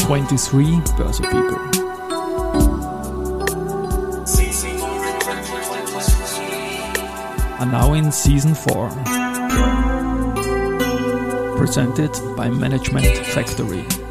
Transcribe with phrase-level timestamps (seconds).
[0.00, 1.58] 23 Börse People.
[7.58, 8.90] Are now in season 4.
[11.56, 14.03] Presented by Management Factory.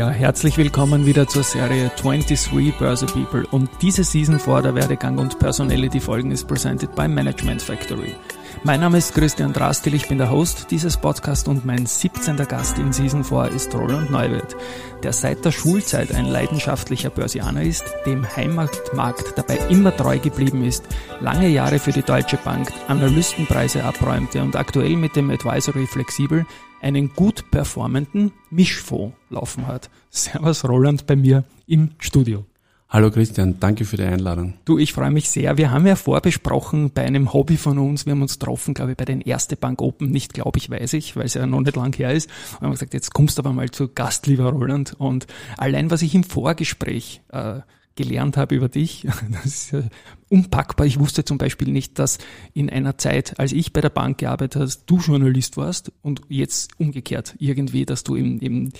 [0.00, 5.18] Ja, herzlich willkommen wieder zur Serie 23 Börse People und diese Season vor der Werdegang
[5.18, 8.14] und Personality Folgen ist presented by Management Factory.
[8.62, 12.36] Mein Name ist Christian Drastil, ich bin der Host dieses Podcasts und mein 17.
[12.36, 14.54] Gast in Season 4 ist Roland Neuwirth,
[15.02, 20.84] der seit der Schulzeit ein leidenschaftlicher Börsianer ist, dem Heimatmarkt dabei immer treu geblieben ist,
[21.20, 26.44] lange Jahre für die Deutsche Bank Analystenpreise abräumte und aktuell mit dem Advisory Flexibel
[26.82, 29.88] einen gut performenden Mischfonds laufen hat.
[30.10, 32.44] Servus Roland bei mir im Studio.
[32.92, 34.54] Hallo Christian, danke für die Einladung.
[34.64, 35.56] Du, ich freue mich sehr.
[35.56, 38.96] Wir haben ja vorbesprochen bei einem Hobby von uns, wir haben uns getroffen, glaube ich,
[38.96, 41.76] bei den Erste Bank Open, nicht glaube ich, weiß ich, weil es ja noch nicht
[41.76, 42.28] lang her ist.
[42.54, 44.96] Und haben gesagt, jetzt kommst du aber mal zu Gast, lieber Roland.
[44.98, 47.60] Und allein, was ich im Vorgespräch äh,
[47.96, 49.06] gelernt habe über dich.
[49.30, 49.82] Das ist ja
[50.28, 50.86] unpackbar.
[50.86, 52.18] Ich wusste zum Beispiel nicht, dass
[52.54, 56.78] in einer Zeit, als ich bei der Bank gearbeitet hast, du Journalist warst und jetzt
[56.78, 58.72] umgekehrt irgendwie, dass du im, im,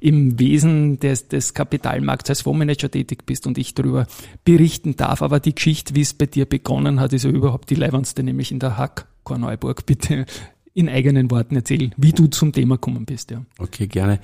[0.00, 4.06] im Wesen des, des Kapitalmarkts als Fondsmanager tätig bist und ich darüber
[4.44, 5.22] berichten darf.
[5.22, 8.50] Aber die Geschichte, wie es bei dir begonnen hat, ist ja überhaupt die leibendste, nämlich
[8.50, 9.86] in der Hack Korneuburg.
[9.86, 10.26] Bitte
[10.72, 13.30] in eigenen Worten erzählen, wie du zum Thema gekommen bist.
[13.30, 13.44] Ja.
[13.58, 14.20] Okay, gerne.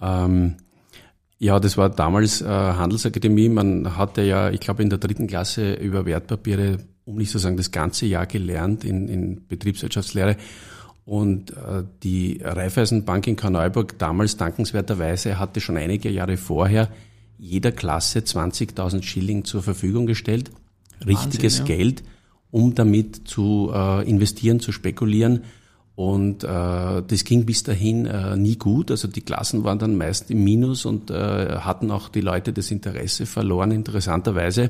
[0.00, 0.56] Ähm
[1.38, 3.48] ja, das war damals äh, Handelsakademie.
[3.48, 7.56] Man hatte ja, ich glaube, in der dritten Klasse über Wertpapiere, um nicht zu sagen
[7.56, 10.36] das ganze Jahr gelernt in, in Betriebswirtschaftslehre.
[11.04, 16.88] Und äh, die Raiffeisenbank in Karneuburg damals dankenswerterweise hatte schon einige Jahre vorher
[17.38, 20.50] jeder Klasse 20.000 Schilling zur Verfügung gestellt.
[21.06, 21.76] Richtiges Wahnsinn, ja.
[21.76, 22.02] Geld,
[22.50, 25.42] um damit zu äh, investieren, zu spekulieren.
[25.96, 28.90] Und äh, das ging bis dahin äh, nie gut.
[28.90, 32.70] Also die Klassen waren dann meist im Minus und äh, hatten auch die Leute das
[32.70, 34.68] Interesse verloren, interessanterweise.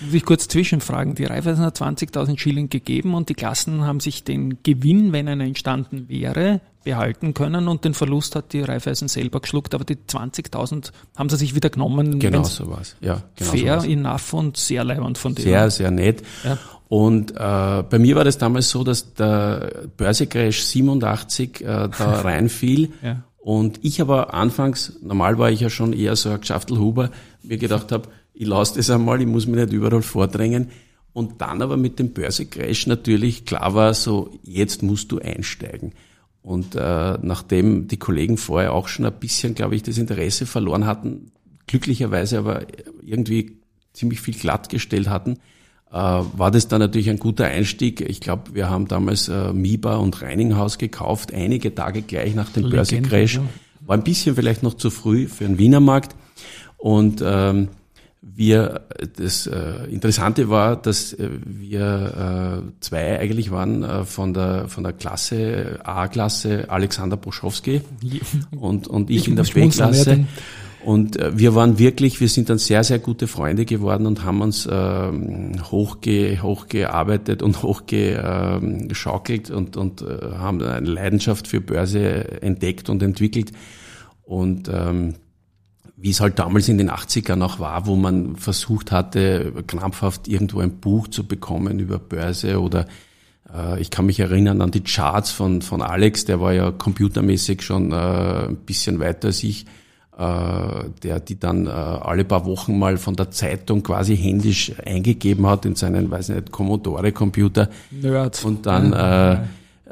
[0.00, 1.14] Muss ich kurz zwischenfragen.
[1.14, 5.44] Die Raiffeisen hat 20.000 Schilling gegeben und die Klassen haben sich den Gewinn, wenn einer
[5.44, 10.92] entstanden wäre, behalten können und den Verlust hat die Raiffeisen selber geschluckt, aber die 20.000
[11.16, 12.18] haben sie sich wieder genommen.
[12.18, 12.96] Genau so was.
[13.00, 15.44] Ja, genau fair, so enough und sehr leibend von denen.
[15.44, 16.22] Sehr, sehr nett.
[16.44, 16.58] Ja.
[16.88, 21.88] Und äh, bei mir war das damals so, dass der Börsecrash 87 äh, da
[22.22, 22.92] reinfiel.
[23.02, 23.24] ja.
[23.42, 27.10] Und ich aber anfangs, normal war ich ja schon eher so ein Geschäftelhuber,
[27.42, 30.70] mir gedacht habe, ich lasse das einmal, ich muss mich nicht überall vordrängen.
[31.12, 35.92] Und dann aber mit dem Börsecrash natürlich klar war, so jetzt musst du einsteigen.
[36.42, 40.86] Und äh, nachdem die Kollegen vorher auch schon ein bisschen, glaube ich, das Interesse verloren
[40.86, 41.30] hatten,
[41.66, 42.66] glücklicherweise aber
[43.00, 43.58] irgendwie
[43.92, 45.38] ziemlich viel glattgestellt hatten,
[45.92, 48.00] äh, war das dann natürlich ein guter Einstieg.
[48.00, 52.70] Ich glaube, wir haben damals äh, Miba und Reininghaus gekauft, einige Tage gleich nach dem
[52.70, 53.40] Börsencrash.
[53.84, 56.16] War ein bisschen vielleicht noch zu früh für den Wiener Markt.
[56.76, 57.68] Und ähm,
[58.22, 58.82] wir,
[59.16, 64.84] das äh, Interessante war, dass äh, wir äh, zwei eigentlich waren äh, von der von
[64.84, 67.82] der Klasse A-Klasse Alexander Boschowski
[68.58, 70.24] und und ich, ich in der B-Klasse.
[70.84, 74.40] Und äh, wir waren wirklich, wir sind dann sehr, sehr gute Freunde geworden und haben
[74.40, 82.42] uns ähm, hochge, hochgearbeitet und hochgeschaukelt ähm, und, und äh, haben eine Leidenschaft für Börse
[82.42, 83.52] entdeckt und entwickelt.
[84.24, 85.14] Und ähm,
[86.02, 90.60] wie es halt damals in den 80ern auch war, wo man versucht hatte, krampfhaft irgendwo
[90.60, 92.86] ein Buch zu bekommen über Börse oder
[93.54, 97.62] äh, ich kann mich erinnern an die Charts von, von Alex, der war ja computermäßig
[97.62, 99.64] schon äh, ein bisschen weiter als ich
[100.18, 105.46] äh, der die dann äh, alle paar Wochen mal von der Zeitung quasi händisch eingegeben
[105.46, 107.70] hat in seinen, weiß nicht, Commodore-Computer.
[107.90, 108.44] Nerd.
[108.44, 109.38] Und dann, äh,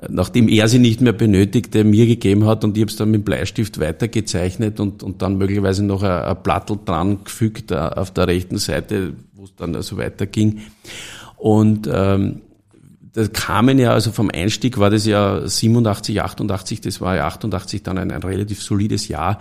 [0.09, 3.25] nachdem er sie nicht mehr benötigte, mir gegeben hat und ich habe es dann mit
[3.25, 8.27] Bleistift weitergezeichnet und, und dann möglicherweise noch ein, ein Plattel dran gefügt äh, auf der
[8.27, 10.61] rechten Seite, wo es dann also weiterging.
[11.37, 12.43] Und ähm,
[13.13, 17.83] das kamen ja, also vom Einstieg war das ja 87, 88, das war ja 88
[17.83, 19.41] dann ein, ein relativ solides Jahr.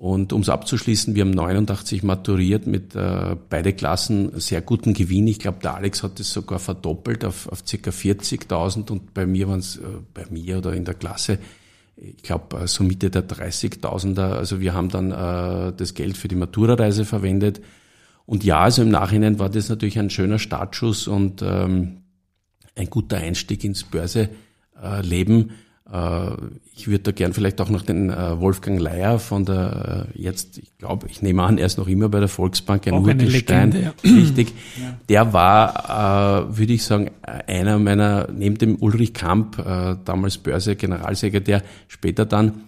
[0.00, 5.26] Und um es abzuschließen, wir haben 89 maturiert mit äh, beide Klassen sehr guten Gewinn.
[5.26, 7.90] Ich glaube, der Alex hat es sogar verdoppelt auf, auf ca.
[7.90, 9.82] 40.000 und bei mir waren es, äh,
[10.14, 11.38] bei mir oder in der Klasse,
[11.96, 14.36] ich glaube, äh, so Mitte der 30.000er.
[14.36, 17.60] Also wir haben dann äh, das Geld für die Matura-Reise verwendet.
[18.24, 22.04] Und ja, also im Nachhinein war das natürlich ein schöner Startschuss und ähm,
[22.74, 25.50] ein guter Einstieg ins Börseleben.
[25.50, 25.69] Äh, Äh,
[26.76, 30.58] ich würde da gern vielleicht auch noch den äh, Wolfgang Leier von der, äh, jetzt,
[30.58, 33.92] ich glaube, ich nehme an, er ist noch immer bei der Volksbank, ein Urgestein, ja.
[34.04, 34.52] richtig.
[34.80, 34.96] Ja.
[35.08, 39.62] Der war, würde ich sagen, einer meiner, neben dem Ulrich Kamp,
[40.04, 42.62] damals Börse Generalsekretär, später dann,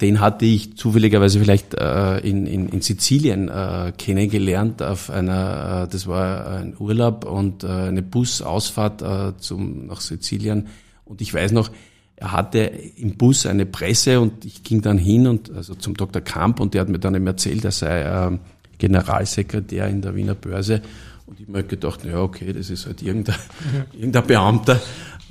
[0.00, 3.50] den hatte ich zufälligerweise vielleicht in, in, in Sizilien
[3.96, 9.02] kennengelernt auf einer, das war ein Urlaub und eine Busausfahrt
[9.40, 10.68] zum, nach Sizilien.
[11.06, 11.70] Und ich weiß noch,
[12.16, 16.22] er hatte im Bus eine Presse und ich ging dann hin und also zum Dr.
[16.22, 18.38] Kamp und der hat mir dann eben erzählt, er sei äh,
[18.78, 20.82] Generalsekretär in der Wiener Börse.
[21.26, 23.36] Und ich mir gedacht, ja, okay, das ist halt irgendein,
[23.92, 24.80] irgendein Beamter.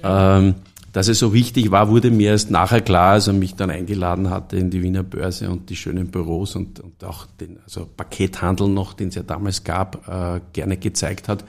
[0.04, 0.56] Ähm,
[0.92, 4.30] dass es so wichtig war, wurde mir erst nachher klar, als er mich dann eingeladen
[4.30, 8.68] hatte in die Wiener Börse und die schönen Büros und, und auch den also Pakethandel
[8.68, 11.46] noch, den es ja damals gab, äh, gerne gezeigt hat.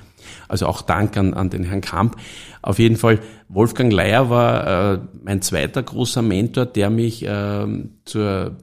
[0.48, 2.16] Also auch Dank an, an den Herrn Kamp.
[2.62, 7.66] Auf jeden Fall, Wolfgang Leier war äh, mein zweiter großer Mentor, der mich äh,
[8.04, 8.56] zur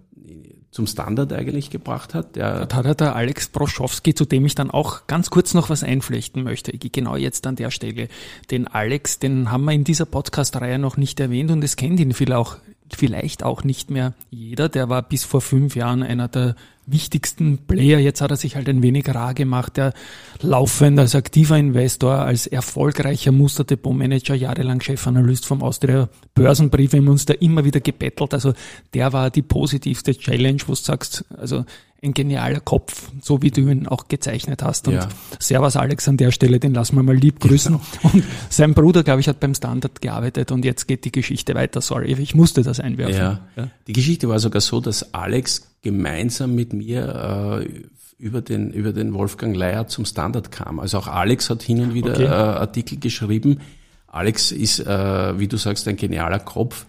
[0.72, 2.38] zum Standard eigentlich gebracht hat.
[2.38, 5.84] Der da hat der Alex Broschowski, zu dem ich dann auch ganz kurz noch was
[5.84, 6.72] einflechten möchte.
[6.72, 8.08] Genau jetzt an der Stelle.
[8.50, 12.14] Den Alex, den haben wir in dieser Podcast-Reihe noch nicht erwähnt und es kennt ihn
[12.14, 12.58] viel auch,
[12.96, 14.70] vielleicht auch nicht mehr jeder.
[14.70, 16.56] Der war bis vor fünf Jahren einer der
[16.86, 18.00] wichtigsten Player.
[18.00, 19.78] Jetzt hat er sich halt ein wenig rar gemacht.
[19.78, 19.94] Der
[20.42, 26.94] laufend als aktiver Investor, als erfolgreicher Musterdepot-Manager, jahrelang Chefanalyst vom Austria Börsenbrief.
[26.94, 28.34] Wir haben uns da immer wieder gebettelt.
[28.34, 28.54] Also
[28.94, 31.66] der war die positivste Challenge, wo du sagst, also
[32.04, 34.88] ein genialer Kopf, so wie du ihn auch gezeichnet hast.
[34.88, 35.10] Und ja.
[35.40, 37.80] Servus Alex an der Stelle, den lassen wir mal lieb grüßen.
[38.02, 38.14] Genau.
[38.14, 41.80] Und sein Bruder, glaube ich, hat beim Standard gearbeitet und jetzt geht die Geschichte weiter.
[41.80, 43.16] Sorry, ich musste das einwerfen.
[43.16, 43.40] Ja.
[43.56, 43.68] ja.
[43.86, 47.84] Die Geschichte war sogar so, dass Alex gemeinsam mit mir äh,
[48.18, 50.80] über den, über den Wolfgang Leier zum Standard kam.
[50.80, 52.26] Also auch Alex hat hin und wieder okay.
[52.26, 53.60] äh, Artikel geschrieben.
[54.08, 56.88] Alex ist, äh, wie du sagst, ein genialer Kopf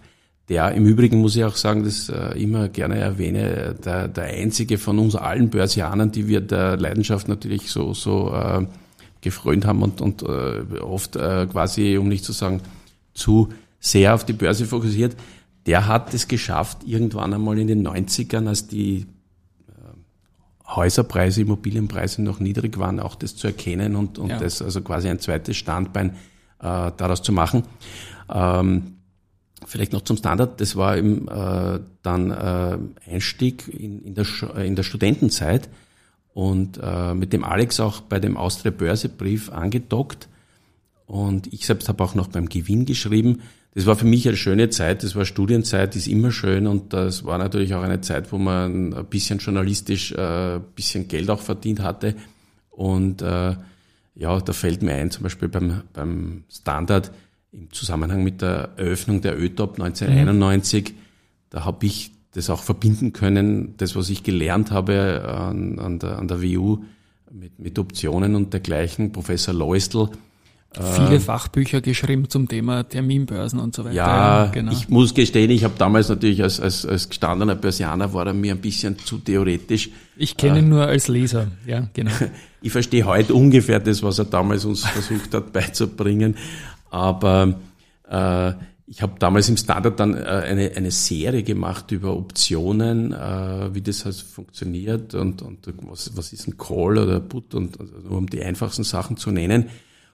[0.49, 4.77] der im Übrigen muss ich auch sagen, das äh, immer gerne erwähne, der, der einzige
[4.77, 8.65] von uns allen Börsianern, die wir der Leidenschaft natürlich so, so äh,
[9.21, 12.61] gefrönt haben und, und äh, oft äh, quasi, um nicht zu sagen,
[13.13, 13.49] zu
[13.79, 15.15] sehr auf die Börse fokussiert,
[15.65, 19.05] der hat es geschafft, irgendwann einmal in den 90ern, als die
[19.67, 24.39] äh, Häuserpreise, Immobilienpreise noch niedrig waren, auch das zu erkennen und, und ja.
[24.39, 26.11] das also quasi ein zweites Standbein
[26.59, 27.63] äh, daraus zu machen.
[28.33, 28.97] Ähm,
[29.65, 32.77] Vielleicht noch zum Standard, das war eben äh, dann äh,
[33.11, 34.25] Einstieg in, in, der,
[34.57, 35.69] in der Studentenzeit
[36.33, 40.27] und äh, mit dem Alex auch bei dem Austria Börsebrief angedockt.
[41.05, 43.41] Und ich selbst habe auch noch beim Gewinn geschrieben.
[43.75, 47.25] Das war für mich eine schöne Zeit, das war Studienzeit, ist immer schön und das
[47.25, 51.79] war natürlich auch eine Zeit, wo man ein bisschen journalistisch äh, bisschen Geld auch verdient
[51.79, 52.15] hatte.
[52.69, 53.55] Und äh,
[54.15, 57.11] ja, da fällt mir ein, zum Beispiel beim, beim Standard,
[57.53, 60.93] im Zusammenhang mit der Eröffnung der ÖTOP 1991, mhm.
[61.51, 66.17] da habe ich das auch verbinden können, das, was ich gelernt habe an, an, der,
[66.17, 66.79] an der WU
[67.31, 70.09] mit, mit Optionen und dergleichen, Professor Leustl.
[70.95, 73.93] Viele äh, Fachbücher geschrieben zum Thema Terminbörsen und so weiter.
[73.93, 74.71] Ja, genau.
[74.71, 78.53] ich muss gestehen, ich habe damals natürlich als, als, als gestandener Börsianer war er mir
[78.53, 79.91] ein bisschen zu theoretisch.
[80.17, 82.11] Ich kenne ihn äh, nur als Leser, ja, genau.
[82.61, 86.35] ich verstehe heute ungefähr das, was er damals uns versucht hat beizubringen.
[86.93, 87.55] Aber
[88.07, 88.53] äh,
[88.85, 93.81] ich habe damals im Standard dann äh, eine, eine Serie gemacht über Optionen, äh, wie
[93.81, 98.19] das halt funktioniert und, und was, was ist ein Call oder Put und also nur
[98.19, 99.69] um die einfachsten Sachen zu nennen.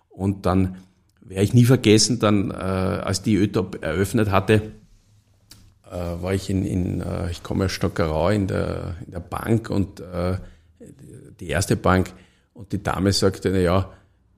[0.07, 0.77] Und dann
[1.19, 4.71] werde ich nie vergessen, dann äh, als die ÖTOP eröffnet hatte,
[5.91, 9.69] äh, war ich in, in äh, ich komme aus Stockerau in der, in der Bank
[9.69, 10.37] und äh,
[11.41, 12.13] die erste Bank
[12.53, 13.91] und die Dame sagte, na ja,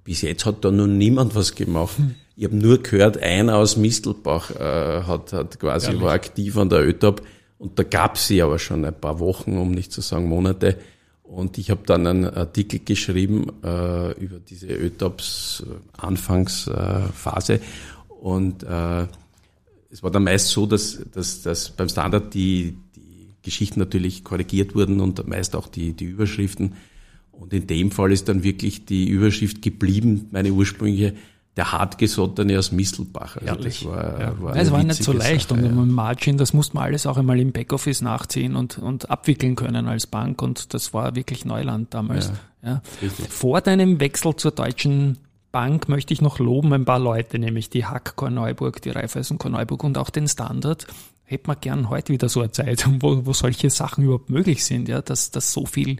[0.03, 1.97] bis jetzt hat da nun niemand was gemacht.
[1.97, 2.15] Hm.
[2.35, 6.01] Ich habe nur gehört, einer aus Mistelbach äh, hat, hat quasi Ehrlich?
[6.01, 7.21] war aktiv an der ÖTOP
[7.57, 10.77] und da gab sie aber schon ein paar Wochen, um nicht zu sagen Monate.
[11.21, 17.61] Und ich habe dann einen Artikel geschrieben äh, über diese ÖTOPs äh, Anfangsphase.
[18.09, 19.05] und äh,
[19.91, 24.73] es war dann meist so, dass, dass, dass beim Standard die, die Geschichten natürlich korrigiert
[24.73, 26.75] wurden und meist auch die, die Überschriften.
[27.31, 31.15] Und in dem Fall ist dann wirklich die Überschrift geblieben, meine ursprüngliche
[31.57, 33.35] der hartgesottene aus Mistelbach.
[33.35, 33.79] Also Ehrlich?
[33.79, 34.41] das war, ja.
[34.41, 35.85] war Es war nicht so leicht Sache, und ja.
[35.85, 40.07] Margin, das musste man alles auch einmal im Backoffice nachziehen und, und abwickeln können als
[40.07, 42.31] Bank und das war wirklich Neuland damals.
[42.63, 42.81] Ja.
[43.01, 43.09] ja.
[43.29, 45.17] Vor deinem Wechsel zur Deutschen
[45.51, 49.83] Bank möchte ich noch loben ein paar Leute, nämlich die Hack Korneuburg, die Raiffeisen Korneuburg
[49.83, 50.87] und auch den Standard.
[51.25, 54.87] Hätte man gern heute wieder so eine Zeit, wo, wo solche Sachen überhaupt möglich sind,
[54.87, 55.97] ja, dass, dass so viel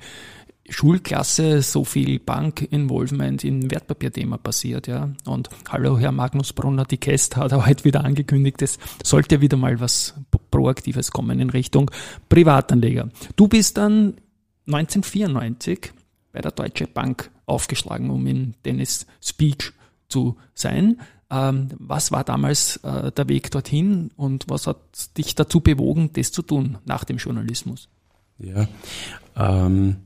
[0.71, 5.09] Schulklasse so viel Bank-Involvement im Wertpapierthema passiert, ja.
[5.25, 9.57] Und hallo, Herr Magnus Brunner, die Käst hat er heute wieder angekündigt, es sollte wieder
[9.57, 10.15] mal was
[10.49, 11.91] Proaktives kommen in Richtung
[12.29, 13.09] Privatanleger.
[13.35, 14.15] Du bist dann
[14.67, 15.91] 1994
[16.31, 19.73] bei der Deutsche Bank aufgeschlagen, um in Dennis Speech
[20.07, 21.01] zu sein.
[21.29, 24.77] Ähm, was war damals äh, der Weg dorthin und was hat
[25.17, 27.87] dich dazu bewogen, das zu tun nach dem Journalismus?
[28.37, 28.67] Ja,
[29.35, 29.97] ähm,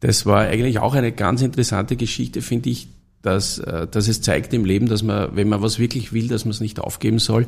[0.00, 2.88] das war eigentlich auch eine ganz interessante Geschichte, finde ich,
[3.22, 6.44] dass, äh, dass es zeigt im Leben, dass man, wenn man was wirklich will, dass
[6.44, 7.46] man es nicht aufgeben soll.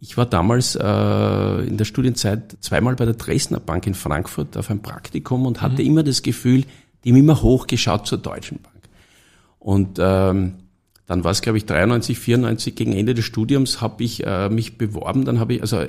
[0.00, 4.70] Ich war damals äh, in der Studienzeit zweimal bei der Dresdner Bank in Frankfurt auf
[4.70, 5.88] ein Praktikum und hatte mhm.
[5.88, 6.64] immer das Gefühl,
[7.04, 8.74] die haben immer hochgeschaut zur Deutschen Bank.
[9.58, 10.54] Und ähm,
[11.06, 14.78] dann war es, glaube ich, 93, 94, gegen Ende des Studiums habe ich äh, mich
[14.78, 15.24] beworben.
[15.24, 15.84] Dann habe ich, also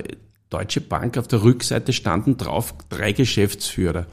[0.50, 4.06] Deutsche Bank, auf der Rückseite standen drauf drei Geschäftsführer.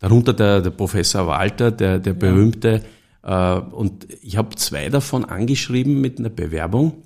[0.00, 2.82] Darunter der, der Professor Walter, der, der berühmte.
[3.22, 7.04] Äh, und ich habe zwei davon angeschrieben mit einer Bewerbung.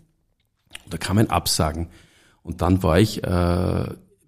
[0.88, 1.88] Da kam ein Absagen.
[2.42, 3.86] Und dann war ich äh,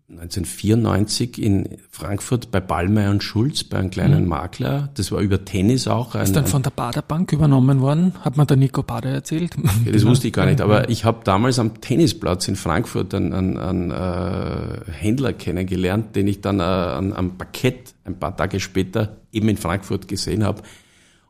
[0.08, 4.28] 1994 in Frankfurt bei Ballmeier und Schulz, bei einem kleinen mhm.
[4.28, 4.90] Makler.
[4.94, 6.14] Das war über Tennis auch.
[6.14, 8.14] Ein, ist dann von der Bader Bank übernommen worden?
[8.20, 9.56] Hat mir der Nico Bader erzählt?
[9.84, 10.60] Ja, das wusste ich gar nicht.
[10.60, 16.28] Aber ich habe damals am Tennisplatz in Frankfurt einen, einen, einen äh, Händler kennengelernt, den
[16.28, 20.62] ich dann äh, an, am Parkett ein paar Tage später eben in Frankfurt gesehen habe.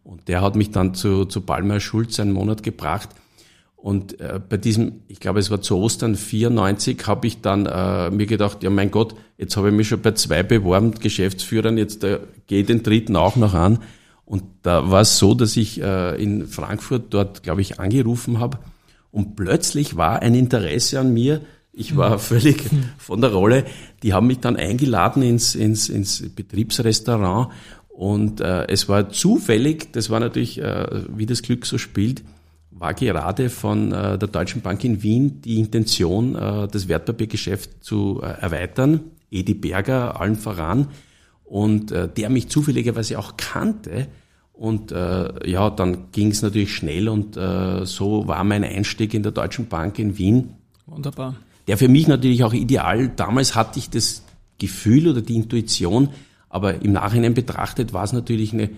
[0.05, 3.09] Und der hat mich dann zu, zu Ballmeier Schulz einen Monat gebracht.
[3.77, 8.11] Und äh, bei diesem, ich glaube, es war zu Ostern 94, habe ich dann äh,
[8.11, 12.03] mir gedacht, ja mein Gott, jetzt habe ich mich schon bei zwei beworben, Geschäftsführern, jetzt
[12.03, 13.79] äh, gehe den dritten auch noch an.
[14.25, 18.59] Und da war es so, dass ich äh, in Frankfurt dort, glaube ich, angerufen habe
[19.13, 21.41] und plötzlich war ein Interesse an mir.
[21.73, 22.19] Ich war mhm.
[22.19, 22.65] völlig
[22.99, 23.65] von der Rolle.
[24.03, 27.53] Die haben mich dann eingeladen ins, ins, ins Betriebsrestaurant
[27.89, 32.25] und äh, es war zufällig, das war natürlich, äh, wie das Glück so spielt,
[32.79, 38.21] war gerade von äh, der Deutschen Bank in Wien die Intention, äh, das Wertpapiergeschäft zu
[38.23, 39.01] äh, erweitern.
[39.31, 40.89] Edi Berger allen voran
[41.45, 44.07] und der mich zufälligerweise auch kannte.
[44.53, 49.67] Und ja, dann ging es natürlich schnell und so war mein Einstieg in der Deutschen
[49.67, 50.55] Bank in Wien.
[50.87, 51.35] Wunderbar.
[51.67, 53.09] Der für mich natürlich auch ideal.
[53.09, 54.23] Damals hatte ich das
[54.59, 56.11] Gefühl oder die Intuition,
[56.49, 58.71] aber im Nachhinein betrachtet war es natürlich eine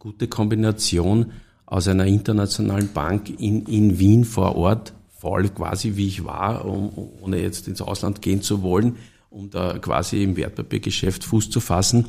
[0.00, 1.26] gute Kombination
[1.72, 6.92] aus einer internationalen Bank in, in Wien vor Ort, voll quasi wie ich war, um,
[7.22, 8.96] ohne jetzt ins Ausland gehen zu wollen,
[9.30, 12.08] um da quasi im Wertpapiergeschäft Fuß zu fassen.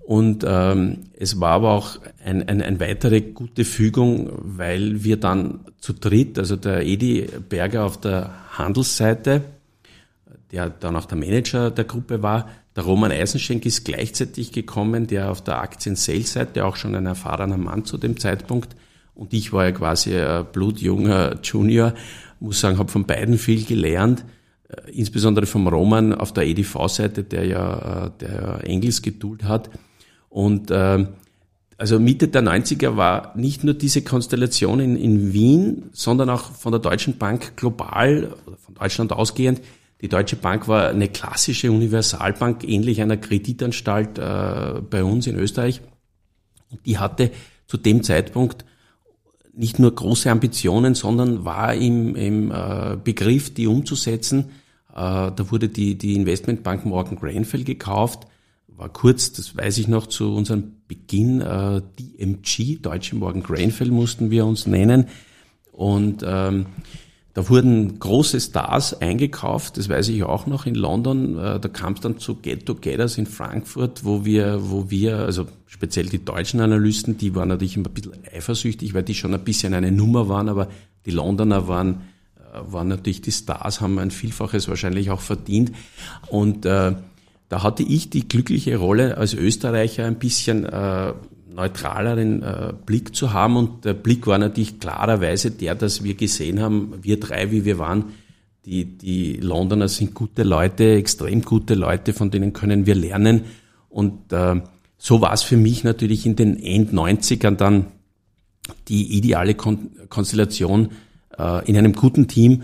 [0.00, 5.60] Und ähm, es war aber auch ein, ein, eine weitere gute Fügung, weil wir dann
[5.78, 9.44] zu dritt, also der Edi Berger auf der Handelsseite,
[10.52, 15.30] der dann auch der Manager der Gruppe war, der Roman Eisenschenk ist gleichzeitig gekommen, der
[15.30, 18.74] auf der Aktien-Sales-Seite auch schon ein erfahrener Mann zu dem Zeitpunkt.
[19.14, 21.94] Und ich war ja quasi ein blutjunger Junior,
[22.40, 24.24] muss sagen, habe von beiden viel gelernt,
[24.68, 29.70] äh, insbesondere vom Roman auf der EDV-Seite, der ja, äh, der ja Engels geduld hat.
[30.28, 31.06] Und äh,
[31.78, 36.72] also Mitte der 90er war nicht nur diese Konstellation in, in Wien, sondern auch von
[36.72, 39.60] der Deutschen Bank global, von Deutschland ausgehend,
[40.04, 45.80] die Deutsche Bank war eine klassische Universalbank, ähnlich einer Kreditanstalt äh, bei uns in Österreich.
[46.84, 47.30] Die hatte
[47.66, 48.66] zu dem Zeitpunkt
[49.54, 54.50] nicht nur große Ambitionen, sondern war im, im äh, Begriff, die umzusetzen.
[54.90, 58.26] Äh, da wurde die, die Investmentbank Morgan Grenfell gekauft.
[58.68, 64.30] War kurz, das weiß ich noch, zu unserem Beginn äh, DMG, Deutsche Morgan Grenfell mussten
[64.30, 65.06] wir uns nennen.
[65.72, 66.66] Und ähm,
[67.34, 71.36] da wurden große Stars eingekauft, das weiß ich auch noch in London.
[71.36, 76.06] Äh, da kam es dann zu Get-Togethers in Frankfurt, wo wir, wo wir, also speziell
[76.06, 79.74] die deutschen Analysten, die waren natürlich immer ein bisschen eifersüchtig, weil die schon ein bisschen
[79.74, 80.68] eine Nummer waren, aber
[81.06, 82.02] die Londoner waren,
[82.36, 85.72] äh, waren natürlich die Stars, haben ein Vielfaches wahrscheinlich auch verdient.
[86.28, 86.94] Und äh,
[87.48, 91.12] da hatte ich die glückliche Rolle als Österreicher ein bisschen äh,
[91.54, 93.56] neutraleren äh, Blick zu haben.
[93.56, 97.78] Und der Blick war natürlich klarerweise der, dass wir gesehen haben, wir drei, wie wir
[97.78, 98.06] waren,
[98.64, 103.42] die, die Londoner sind gute Leute, extrem gute Leute, von denen können wir lernen.
[103.90, 104.60] Und äh,
[104.96, 107.86] so war es für mich natürlich in den End-90ern dann
[108.88, 110.90] die ideale Kon Konstellation
[111.38, 112.62] äh, in einem guten Team,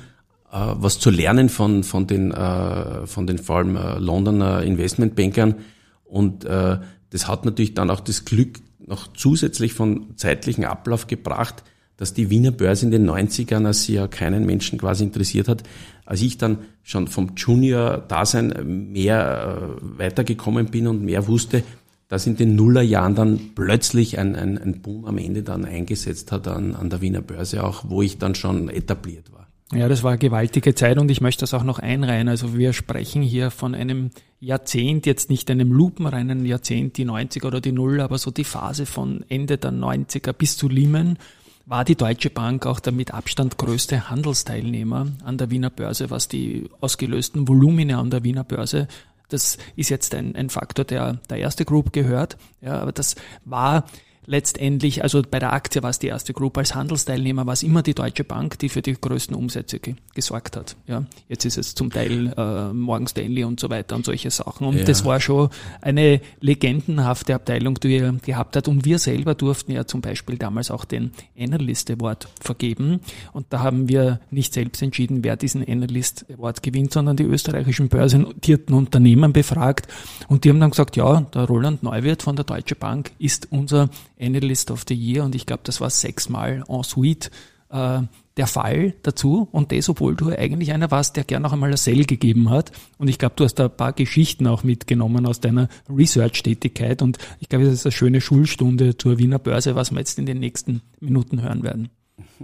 [0.51, 5.57] äh, was zu lernen von, von, den, äh, von den vor allem äh, Londoner Investmentbankern.
[6.05, 6.79] Und äh,
[7.11, 8.59] das hat natürlich dann auch das Glück
[8.91, 11.65] noch zusätzlich von zeitlichen Ablauf gebracht,
[11.97, 15.63] dass die Wiener Börse in den 90ern, als sie ja keinen Menschen quasi interessiert hat,
[16.05, 21.63] als ich dann schon vom Junior-Dasein mehr äh, weitergekommen bin und mehr wusste,
[22.09, 26.49] das in den Nullerjahren dann plötzlich ein, ein, ein Boom am Ende dann eingesetzt hat
[26.49, 29.40] an, an der Wiener Börse auch, wo ich dann schon etabliert war.
[29.73, 32.29] Ja, das war eine gewaltige Zeit und ich möchte das auch noch einreihen.
[32.29, 34.11] Also wir sprechen hier von einem
[34.41, 38.85] Jahrzehnt, jetzt nicht einem lupenreinen Jahrzehnt, die 90er oder die Null, aber so die Phase
[38.85, 41.19] von Ende der 90er bis zu Lehman
[41.67, 46.27] war die Deutsche Bank auch der mit Abstand größte Handelsteilnehmer an der Wiener Börse, was
[46.27, 48.89] die ausgelösten Volumina an der Wiener Börse
[49.33, 52.37] das ist jetzt ein, ein Faktor, der der erste Group gehört.
[52.61, 53.87] Ja, aber das war
[54.27, 57.83] letztendlich, also bei der Aktie war es die erste Gruppe, als Handelsteilnehmer war es immer
[57.83, 60.77] die Deutsche Bank, die für die größten Umsätze ge gesorgt hat.
[60.87, 64.67] Ja, jetzt ist es zum Teil äh, Morgan Stanley und so weiter und solche Sachen.
[64.67, 64.85] Und ja.
[64.85, 65.49] das war schon
[65.81, 68.69] eine legendenhafte Abteilung, die er gehabt hat.
[68.69, 73.01] Und wir selber durften ja zum Beispiel damals auch den Analyst Award vergeben.
[73.33, 77.89] Und da haben wir nicht selbst entschieden, wer diesen Analyst Award gewinnt, sondern die österreichischen
[77.89, 79.87] börsennotierten Unternehmen befragt.
[80.29, 83.91] Und die haben dann gesagt, ja, der Roland Neuwirth von der Deutsche Bank ist unser
[84.21, 87.31] Analyst of the Year und ich glaube, das war sechsmal en suite
[87.71, 88.03] äh,
[88.37, 91.77] der Fall dazu und das, obwohl du eigentlich einer warst, der gern noch einmal ein
[91.77, 92.73] Sell gegeben hat.
[92.97, 97.19] Und ich glaube, du hast da ein paar Geschichten auch mitgenommen aus deiner Research-Tätigkeit und
[97.41, 100.39] ich glaube, das ist eine schöne Schulstunde zur Wiener Börse, was wir jetzt in den
[100.39, 101.91] nächsten Minuten hören werden.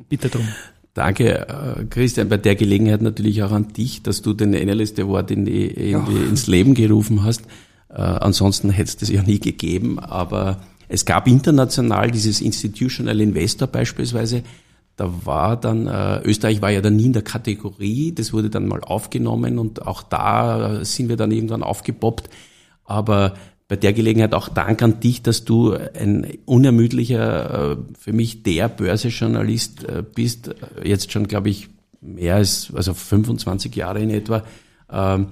[0.08, 0.46] Bitte drum.
[0.96, 2.28] Danke, äh, Christian.
[2.28, 6.04] Bei der Gelegenheit natürlich auch an dich, dass du den Analyst Award in die, in
[6.06, 7.42] die, ins Leben gerufen hast.
[7.90, 13.68] Äh, ansonsten hätte es das ja nie gegeben, aber es gab international dieses Institutional Investor
[13.68, 14.42] beispielsweise.
[14.96, 18.66] Da war dann, äh, Österreich war ja dann nie in der Kategorie, das wurde dann
[18.66, 22.30] mal aufgenommen und auch da sind wir dann irgendwann aufgepoppt.
[22.84, 23.34] Aber
[23.68, 28.68] bei der Gelegenheit auch Dank an dich, dass du ein unermüdlicher, äh, für mich der
[28.68, 31.68] Börsejournalist äh, bist, jetzt schon, glaube ich,
[32.00, 34.44] mehr als, also 25 Jahre in etwa.
[34.90, 35.28] Ähm,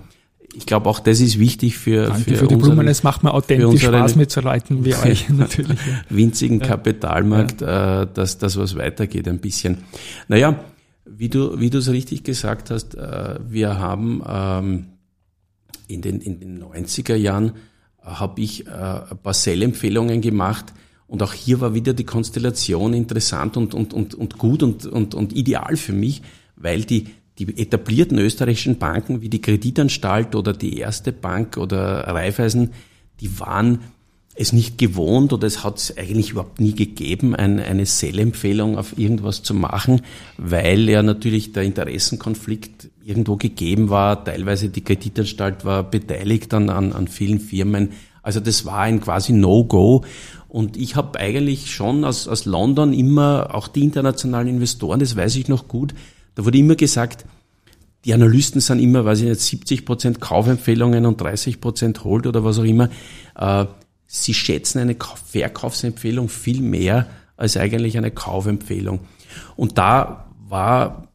[0.56, 2.88] ich glaube auch das ist wichtig für, Danke für, für die unseren, Blumen.
[2.88, 5.78] Es macht mir authentisch Spaß mit so Leuten wie euch natürlich.
[6.08, 6.66] winzigen ja.
[6.66, 8.02] Kapitalmarkt, ja.
[8.02, 9.78] Äh, dass das was weitergeht ein bisschen.
[10.28, 10.64] Naja,
[11.04, 14.86] wie du wie du es richtig gesagt hast, äh, wir haben ähm,
[15.88, 17.52] in den in den 90er Jahren
[18.02, 20.72] äh, habe ich äh, ein paar Sell-Empfehlungen gemacht
[21.06, 25.14] und auch hier war wieder die Konstellation interessant und und und und gut und und
[25.14, 26.22] und ideal für mich,
[26.56, 32.70] weil die die etablierten österreichischen Banken wie die Kreditanstalt oder die Erste Bank oder Raiffeisen,
[33.20, 33.80] die waren
[34.36, 38.98] es nicht gewohnt oder es hat es eigentlich überhaupt nie gegeben, ein, eine Sell-Empfehlung auf
[38.98, 40.02] irgendwas zu machen,
[40.36, 44.24] weil ja natürlich der Interessenkonflikt irgendwo gegeben war.
[44.24, 47.90] Teilweise die Kreditanstalt war beteiligt an, an, an vielen Firmen.
[48.22, 50.04] Also das war ein quasi No-Go.
[50.48, 55.36] Und ich habe eigentlich schon aus, aus London immer auch die internationalen Investoren, das weiß
[55.36, 55.94] ich noch gut,
[56.34, 57.24] da wurde immer gesagt,
[58.04, 62.44] die Analysten sind immer, weiß ich nicht, 70 Prozent Kaufempfehlungen und 30 Prozent Hold oder
[62.44, 62.90] was auch immer.
[63.36, 63.66] Äh,
[64.06, 69.00] sie schätzen eine Verkaufsempfehlung viel mehr als eigentlich eine Kaufempfehlung.
[69.56, 71.08] Und da war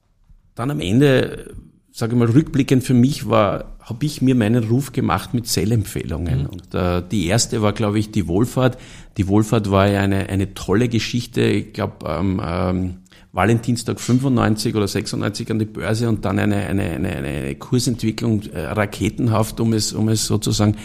[0.56, 1.54] dann am Ende,
[1.92, 6.44] sage ich mal, rückblickend für mich war, habe ich mir meinen Ruf gemacht mit Sellempfehlungen.
[6.44, 6.46] Mhm.
[6.48, 8.78] Und äh, die erste war, glaube ich, die Wohlfahrt.
[9.18, 11.42] Die Wohlfahrt war ja eine, eine tolle Geschichte.
[11.42, 12.98] Ich glaube, ähm, ähm,
[13.32, 18.62] Valentinstag 95 oder 96 an die Börse und dann eine, eine, eine, eine Kursentwicklung äh,
[18.62, 20.78] raketenhaft, um es, um es sozusagen.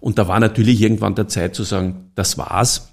[0.00, 2.90] Und da war natürlich irgendwann der Zeit zu sagen, das war's.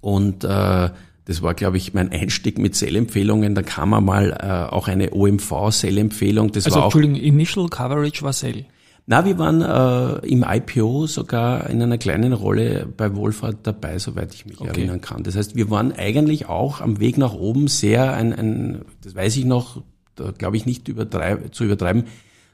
[0.00, 0.90] Und äh,
[1.26, 3.54] das war, glaube ich, mein Einstieg mit Sell-Empfehlungen.
[3.54, 6.52] Da kam einmal äh, auch eine OMV-Sell-Empfehlung.
[6.52, 8.66] Das also, war auch, Entschuldigung, Initial Coverage war Sell.
[9.06, 14.32] Na, wir waren äh, im IPO sogar in einer kleinen Rolle bei Wohlfahrt dabei, soweit
[14.32, 14.70] ich mich okay.
[14.70, 15.22] erinnern kann.
[15.22, 19.36] Das heißt, wir waren eigentlich auch am Weg nach oben sehr ein, ein das weiß
[19.36, 19.82] ich noch,
[20.14, 22.04] da glaube ich nicht übertreib, zu übertreiben,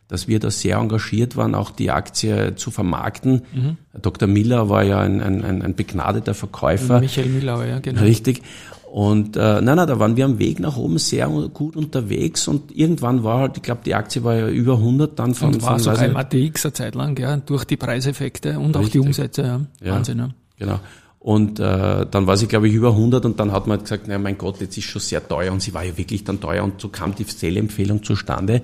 [0.08, 3.42] dass wir da sehr engagiert waren, auch die Aktie zu vermarkten.
[3.54, 3.76] Mhm.
[4.02, 4.26] Dr.
[4.26, 6.98] Miller war ja ein, ein, ein begnadeter Verkäufer.
[6.98, 8.00] Michael Miller, ja, genau.
[8.00, 8.42] Richtig.
[8.90, 12.76] Und äh, nein, nein, da waren wir am Weg nach oben sehr gut unterwegs und
[12.76, 15.54] irgendwann war halt, ich glaube, die Aktie war ja über 100 dann von...
[15.54, 18.80] Und war von, sogar im ATX eine Zeit lang, ja, durch die Preiseffekte und richtig.
[18.80, 19.60] auch die Umsätze, ja.
[19.80, 20.30] ja Wahnsinn, ja.
[20.58, 20.80] Genau.
[21.20, 24.06] Und äh, dann war sie, glaube ich, über 100 und dann hat man halt gesagt,
[24.08, 26.64] na mein Gott, jetzt ist schon sehr teuer und sie war ja wirklich dann teuer
[26.64, 28.62] und so kam die Sell-Empfehlung zustande.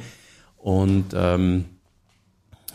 [0.56, 1.66] Und ähm,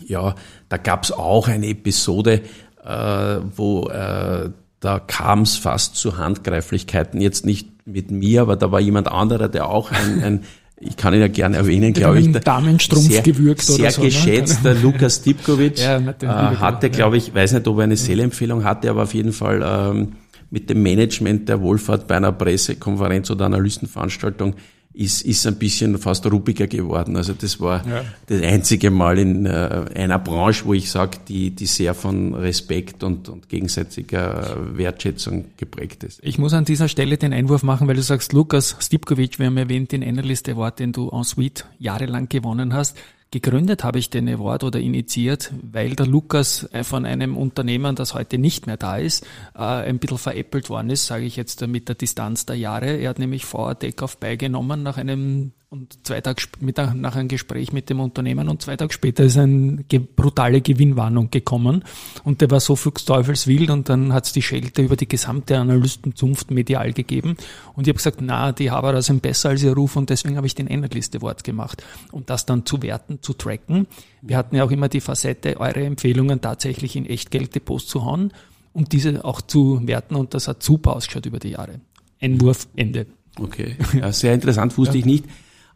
[0.08, 0.36] ja,
[0.70, 2.44] da gab's auch eine Episode,
[2.86, 4.52] äh, wo äh,
[4.82, 7.22] da kam es fast zu Handgreiflichkeiten.
[7.22, 10.44] Jetzt nicht mit mir, aber da war jemand anderer, der auch ein, ein
[10.84, 12.32] ich kann ihn ja gerne erwähnen, glaube ich.
[12.32, 14.02] Damenstrumpf sehr, gewürgt oder sehr so.
[14.02, 14.16] Sehr ne?
[14.16, 14.80] geschätzter ne?
[14.82, 16.26] Lukas Stipkovic ja, äh,
[16.58, 20.14] hatte, glaube ich, weiß nicht, ob er eine Sehempfehlung hatte, aber auf jeden Fall ähm,
[20.50, 24.56] mit dem Management der Wohlfahrt bei einer Pressekonferenz oder Analystenveranstaltung
[24.94, 27.16] ist, ist ein bisschen fast ruppiger geworden.
[27.16, 28.04] Also das war ja.
[28.28, 33.04] das einzige Mal in äh, einer Branche, wo ich sage, die, die sehr von Respekt
[33.04, 36.20] und, und gegenseitiger Wertschätzung geprägt ist.
[36.24, 39.58] Ich muss an dieser Stelle den Einwurf machen, weil du sagst, Lukas Stipkovic, wir haben
[39.58, 42.98] erwähnt, den Analyst Award, den du en suite jahrelang gewonnen hast.
[43.34, 48.14] Gegründet habe ich den Award oder initiiert, weil der Lukas äh, von einem Unternehmen, das
[48.14, 51.88] heute nicht mehr da ist, äh, ein bisschen veräppelt worden ist, sage ich jetzt mit
[51.88, 52.98] der Distanz der Jahre.
[52.98, 57.72] Er hat nämlich VR Takeoff beigenommen nach einem und zwei Tage mit, nach einem Gespräch
[57.72, 59.82] mit dem Unternehmen und zwei Tage später ist eine
[60.18, 61.86] brutale Gewinnwarnung gekommen
[62.26, 66.52] und der war so fuchsteufelswild und dann hat es die Schelte über die gesamte Analystenzunft
[66.52, 67.38] medial gegeben
[67.74, 70.46] und ich habe gesagt, na, die Haberer sind besser als ihr Ruf und deswegen habe
[70.46, 71.82] ich den Analyst Award gemacht
[72.12, 73.88] und das dann zu werten, zu tracken.
[74.22, 78.34] Wir hatten ja auch immer die Facette, eure Empfehlungen tatsächlich in Echtgelddepots zu hauen
[78.74, 81.80] und diese auch zu werten und das hat super ausgeschaut über die Jahre.
[82.20, 83.08] Einwurf, Ende.
[83.40, 85.00] Okay, ja, sehr interessant, wusste ja.
[85.00, 85.26] ich nicht.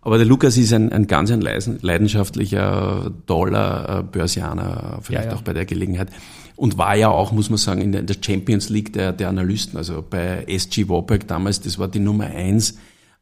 [0.05, 5.35] Aber der Lukas ist ein, ein ganz ein leidenschaftlicher, toller äh, Börsianer, vielleicht ja, ja.
[5.35, 6.09] auch bei der Gelegenheit.
[6.55, 9.77] Und war ja auch, muss man sagen, in der Champions League der, der Analysten.
[9.77, 12.77] Also bei SG Warburg damals, das war die Nummer eins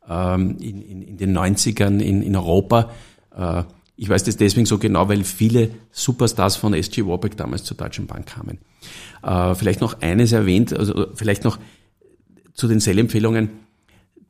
[0.10, 2.92] ähm, in, in, in den 90ern in, in Europa.
[3.34, 3.64] Äh,
[3.96, 8.08] ich weiß das deswegen so genau, weil viele Superstars von SG Warburg damals zur Deutschen
[8.08, 8.58] Bank kamen.
[9.24, 11.60] Äh, vielleicht noch eines erwähnt, also vielleicht noch
[12.54, 13.52] zu den Sell-Empfehlungen.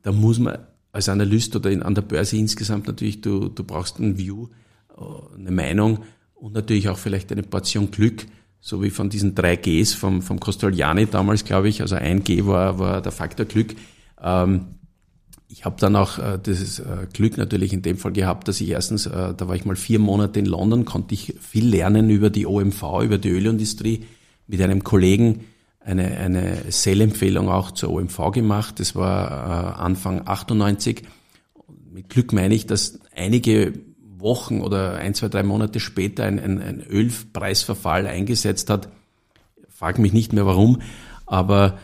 [0.04, 0.58] Da muss man
[0.94, 4.46] als Analyst oder in, an der Börse insgesamt natürlich, du, du brauchst ein View,
[4.96, 5.98] äh, eine Meinung
[6.34, 8.26] und natürlich auch vielleicht eine Portion Glück,
[8.60, 11.80] so wie von diesen drei Gs vom, vom Costoliani damals, glaube ich.
[11.80, 13.74] Also ein G war, war der Faktor Glück.
[14.22, 14.66] Ähm,
[15.48, 18.68] ich habe dann auch äh, das äh, Glück natürlich in dem Fall gehabt, dass ich
[18.68, 22.30] erstens, äh, da war ich mal vier Monate in London, konnte ich viel lernen über
[22.30, 24.04] die OMV, über die Ölindustrie,
[24.46, 25.40] mit einem Kollegen,
[25.84, 28.80] eine, eine Sell-Empfehlung auch zur OMV gemacht.
[28.80, 31.02] Das war äh, Anfang 98.
[31.92, 33.74] Mit Glück meine ich, dass einige
[34.18, 38.88] Wochen oder ein, zwei, drei Monate später ein, ein, ein Ölpreisverfall eingesetzt hat.
[39.68, 40.80] Frag mich nicht mehr warum,
[41.26, 41.78] aber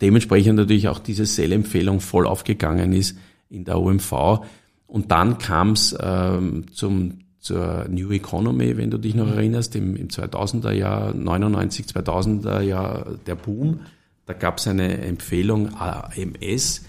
[0.00, 4.44] dementsprechend natürlich auch diese Sell-Empfehlung voll aufgegangen ist in der OMV.
[4.86, 9.96] Und dann kam es ähm, zum zur New Economy, wenn du dich noch erinnerst, im,
[9.96, 13.80] im 2000er Jahr, 99, 2000er Jahr der Boom.
[14.26, 16.80] Da gab es eine Empfehlung AMS,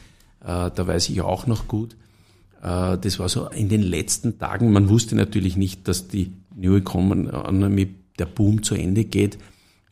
[0.41, 1.95] äh, da weiß ich auch noch gut.
[2.61, 4.73] Äh, das war so in den letzten Tagen.
[4.73, 9.37] Man wusste natürlich nicht, dass die New Economy, der Boom zu Ende geht,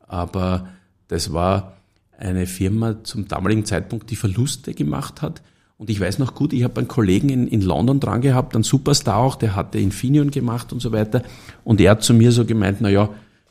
[0.08, 0.68] aber
[1.08, 1.78] das war
[2.18, 5.42] eine Firma zum damaligen Zeitpunkt, die Verluste gemacht hat
[5.80, 8.66] und ich weiß noch gut, ich habe einen Kollegen in, in London dran gehabt, einen
[8.66, 11.24] Superstar auch, der hatte Infineon gemacht und so weiter.
[11.64, 13.10] Und er hat zu mir so gemeint, na ja,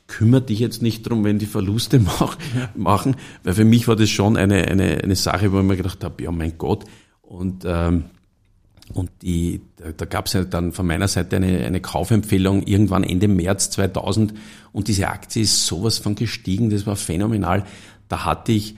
[0.08, 2.36] kümmere dich jetzt nicht drum, wenn die Verluste mach,
[2.76, 6.04] machen, weil für mich war das schon eine, eine, eine Sache, wo ich mir gedacht
[6.04, 6.84] habe, ja mein Gott.
[7.22, 8.04] Und, ähm,
[8.92, 13.04] und die, da, da gab es ja dann von meiner Seite eine, eine Kaufempfehlung irgendwann
[13.04, 14.34] Ende März 2000
[14.72, 17.64] und diese Aktie ist sowas von gestiegen, das war phänomenal.
[18.08, 18.76] Da hatte ich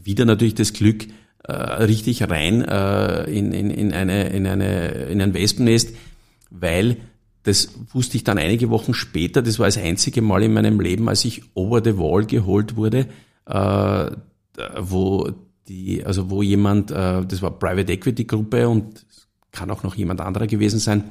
[0.00, 1.08] wieder natürlich das Glück,
[1.52, 5.94] richtig rein äh, in, in, in, eine, in, eine, in ein Wespennest,
[6.50, 6.96] weil
[7.42, 11.08] das wusste ich dann einige Wochen später, das war das einzige Mal in meinem Leben,
[11.08, 13.06] als ich over the wall geholt wurde,
[13.46, 14.10] äh,
[14.78, 15.30] wo
[15.68, 19.04] die, also wo jemand, äh, das war Private Equity Gruppe und
[19.52, 21.04] kann auch noch jemand anderer gewesen sein,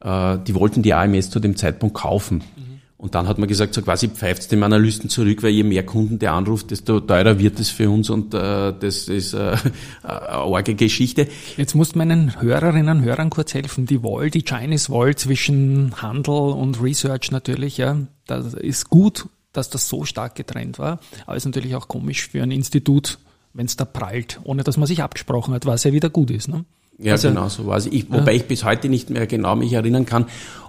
[0.00, 2.44] äh, die wollten die AMS zu dem Zeitpunkt kaufen.
[2.56, 2.71] Mhm.
[3.02, 6.20] Und dann hat man gesagt, so quasi pfeift dem Analysten zurück, weil je mehr Kunden
[6.20, 9.56] der anruft, desto teurer wird es für uns und äh, das ist äh,
[10.04, 11.26] eine arge Geschichte.
[11.56, 13.86] Jetzt musst du meinen Hörerinnen und Hörern kurz helfen.
[13.86, 17.96] Die Wall, die Chinese Wall zwischen Handel und Research natürlich, ja,
[18.28, 22.40] das ist gut, dass das so stark getrennt war, aber ist natürlich auch komisch für
[22.40, 23.18] ein Institut,
[23.52, 26.46] wenn es da prallt, ohne dass man sich abgesprochen hat, was ja wieder gut ist.
[26.46, 26.64] Ne?
[27.02, 27.86] Ja, also, genau so war es.
[27.86, 28.36] Ich, wobei ja.
[28.38, 30.26] ich bis heute nicht mehr genau mich erinnern kann,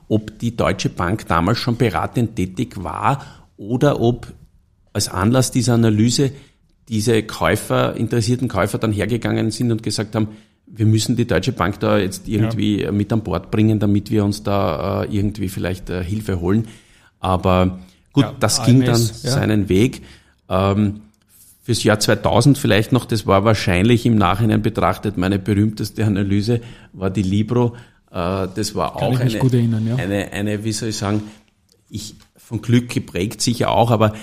[0.09, 3.23] ob die Deutsche Bank damals schon beratend tätig war
[3.57, 4.27] oder ob
[4.91, 6.31] als Anlass dieser Analyse
[6.89, 10.29] diese Käufer, interessierten Käufer dann hergegangen sind und gesagt haben,
[10.65, 12.91] wir müssen die Deutsche Bank da jetzt irgendwie ja.
[12.91, 16.67] mit an Bord bringen, damit wir uns da äh, irgendwie vielleicht äh, Hilfe holen.
[17.19, 17.79] Aber
[18.11, 20.01] gut, ja, das AMS, ging dann seinen Weg.
[20.49, 21.01] Ähm,
[21.63, 27.09] fürs Jahr 2000 vielleicht noch, das war wahrscheinlich im Nachhinein betrachtet meine berühmteste Analyse, war
[27.09, 27.75] die Libro.
[28.11, 29.95] Äh, das war Kann auch eine, erinnern, ja.
[29.95, 31.23] eine, eine, wie soll ich sagen,
[31.89, 34.13] ich von Glück geprägt sicher auch, aber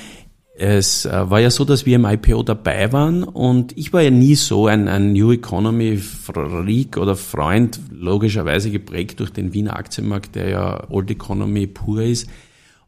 [0.55, 4.11] es äh, war ja so, dass wir im IPO dabei waren und ich war ja
[4.11, 10.35] nie so ein, ein New Economy Freak oder Freund, logischerweise geprägt durch den Wiener Aktienmarkt,
[10.35, 12.29] der ja Old Economy pur ist.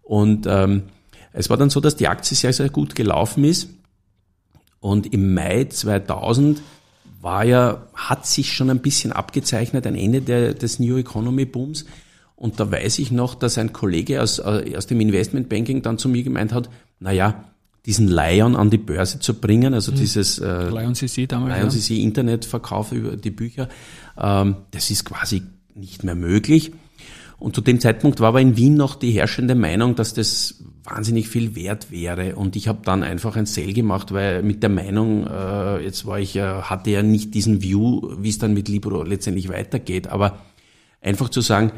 [0.02, 0.82] Und ähm,
[1.32, 3.70] es war dann so, dass die Aktie sehr, sehr gut gelaufen ist.
[4.82, 6.60] Und im Mai 2000
[7.20, 11.86] war ja, hat sich schon ein bisschen abgezeichnet, ein Ende der, des New Economy Booms.
[12.34, 16.08] Und da weiß ich noch, dass ein Kollege aus, äh, aus dem Investmentbanking dann zu
[16.08, 16.68] mir gemeint hat,
[16.98, 17.44] na ja,
[17.86, 19.96] diesen Lion an die Börse zu bringen, also mhm.
[19.96, 22.02] dieses äh, Lion CC damals, Lion CC.
[22.02, 23.68] Internetverkauf über die Bücher,
[24.18, 25.42] ähm, das ist quasi
[25.76, 26.72] nicht mehr möglich.
[27.42, 31.28] Und zu dem Zeitpunkt war aber in Wien noch die herrschende Meinung, dass das wahnsinnig
[31.28, 32.36] viel wert wäre.
[32.36, 36.20] Und ich habe dann einfach ein Sale gemacht, weil mit der Meinung, äh, jetzt war
[36.20, 40.06] ich ja, hatte ja nicht diesen View, wie es dann mit Libro letztendlich weitergeht.
[40.06, 40.38] Aber
[41.00, 41.72] einfach zu sagen,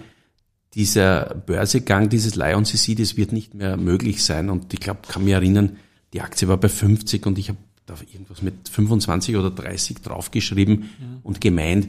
[0.74, 4.50] dieser Börsegang, dieses Lion CC, das wird nicht mehr möglich sein.
[4.50, 5.78] Und ich glaube, kann mich erinnern,
[6.12, 10.90] die Aktie war bei 50 und ich habe da irgendwas mit 25 oder 30 draufgeschrieben
[11.00, 11.06] ja.
[11.22, 11.88] und gemeint,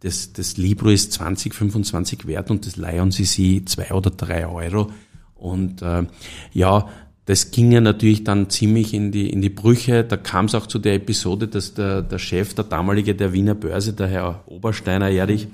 [0.00, 4.90] das, das Libro ist 20, 25 wert und das Lion CC zwei oder drei Euro.
[5.34, 6.04] Und äh,
[6.52, 6.88] ja,
[7.26, 10.04] das ging ja natürlich dann ziemlich in die, in die Brüche.
[10.04, 13.54] Da kam es auch zu der Episode, dass der, der Chef, der damalige der Wiener
[13.54, 15.48] Börse, der Herr Obersteiner Erich,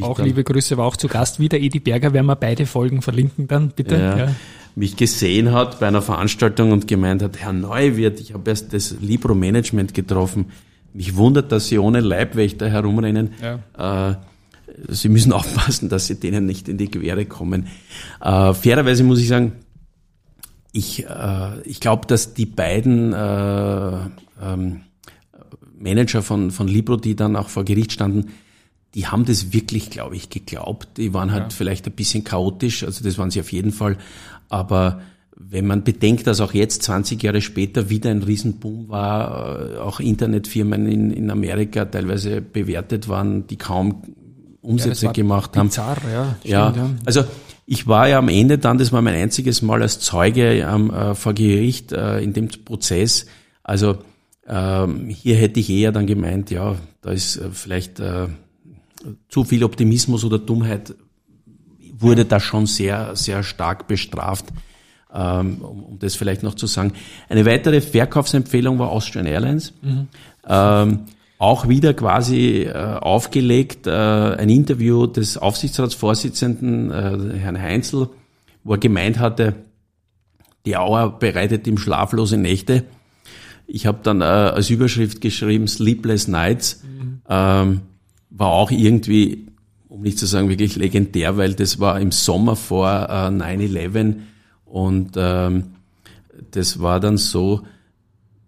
[0.00, 1.58] auch liebe Grüße, war auch zu Gast wieder.
[1.58, 3.96] Edi Berger, werden wir beide Folgen verlinken dann, bitte.
[3.96, 4.34] Ja, ja.
[4.74, 8.94] Mich gesehen hat bei einer Veranstaltung und gemeint hat, Herr Neuwirth, ich habe erst das
[9.00, 10.46] Libro-Management getroffen.
[10.98, 13.30] Mich wundert, dass Sie ohne Leibwächter herumrennen.
[13.40, 14.10] Ja.
[14.10, 14.16] Äh,
[14.88, 17.68] Sie müssen aufpassen, dass Sie denen nicht in die Quere kommen.
[18.20, 19.52] Äh, fairerweise muss ich sagen,
[20.72, 23.96] ich, äh, ich glaube, dass die beiden äh,
[24.42, 24.80] ähm,
[25.78, 28.32] Manager von, von Libro, die dann auch vor Gericht standen,
[28.96, 30.96] die haben das wirklich, glaube ich, geglaubt.
[30.96, 31.56] Die waren halt ja.
[31.56, 33.98] vielleicht ein bisschen chaotisch, also das waren sie auf jeden Fall.
[34.48, 35.00] Aber
[35.40, 40.00] wenn man bedenkt, dass auch jetzt 20 Jahre später wieder ein Riesenboom war, äh, auch
[40.00, 44.02] Internetfirmen in, in Amerika teilweise bewertet waren, die kaum
[44.60, 45.68] Umsätze ja, gemacht haben.
[45.68, 46.72] Bizarr, ja, stimmt, ja.
[46.76, 46.90] ja.
[47.04, 47.24] Also
[47.66, 51.14] ich war ja am Ende dann, das war mein einziges Mal als Zeuge ähm, äh,
[51.14, 53.26] vor Gericht äh, in dem Prozess.
[53.62, 53.98] Also
[54.46, 58.28] ähm, hier hätte ich eher dann gemeint, ja, da ist äh, vielleicht äh,
[59.28, 60.94] zu viel Optimismus oder Dummheit
[62.00, 64.46] wurde da schon sehr, sehr stark bestraft,
[65.12, 66.92] um, um das vielleicht noch zu sagen.
[67.28, 69.72] Eine weitere Verkaufsempfehlung war Austrian Airlines.
[69.82, 70.08] Mhm.
[70.46, 71.00] Ähm,
[71.38, 78.08] auch wieder quasi äh, aufgelegt, äh, ein Interview des Aufsichtsratsvorsitzenden, äh, Herrn Heinzel,
[78.64, 79.54] wo er gemeint hatte,
[80.66, 82.84] die Auer bereitet ihm schlaflose Nächte.
[83.66, 86.82] Ich habe dann äh, als Überschrift geschrieben, Sleepless Nights.
[86.82, 87.20] Mhm.
[87.28, 87.80] Ähm,
[88.30, 89.46] war auch irgendwie,
[89.88, 94.16] um nicht zu sagen wirklich legendär, weil das war im Sommer vor äh, 9-11
[94.68, 95.64] und ähm,
[96.50, 97.62] das war dann so,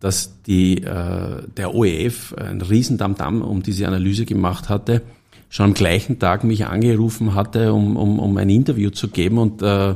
[0.01, 5.03] dass die, äh, der OEF ein Riesendamdam um diese Analyse gemacht hatte,
[5.51, 9.39] schon am gleichen Tag mich angerufen hatte, um, um, um ein Interview zu geben.
[9.39, 9.95] Und äh,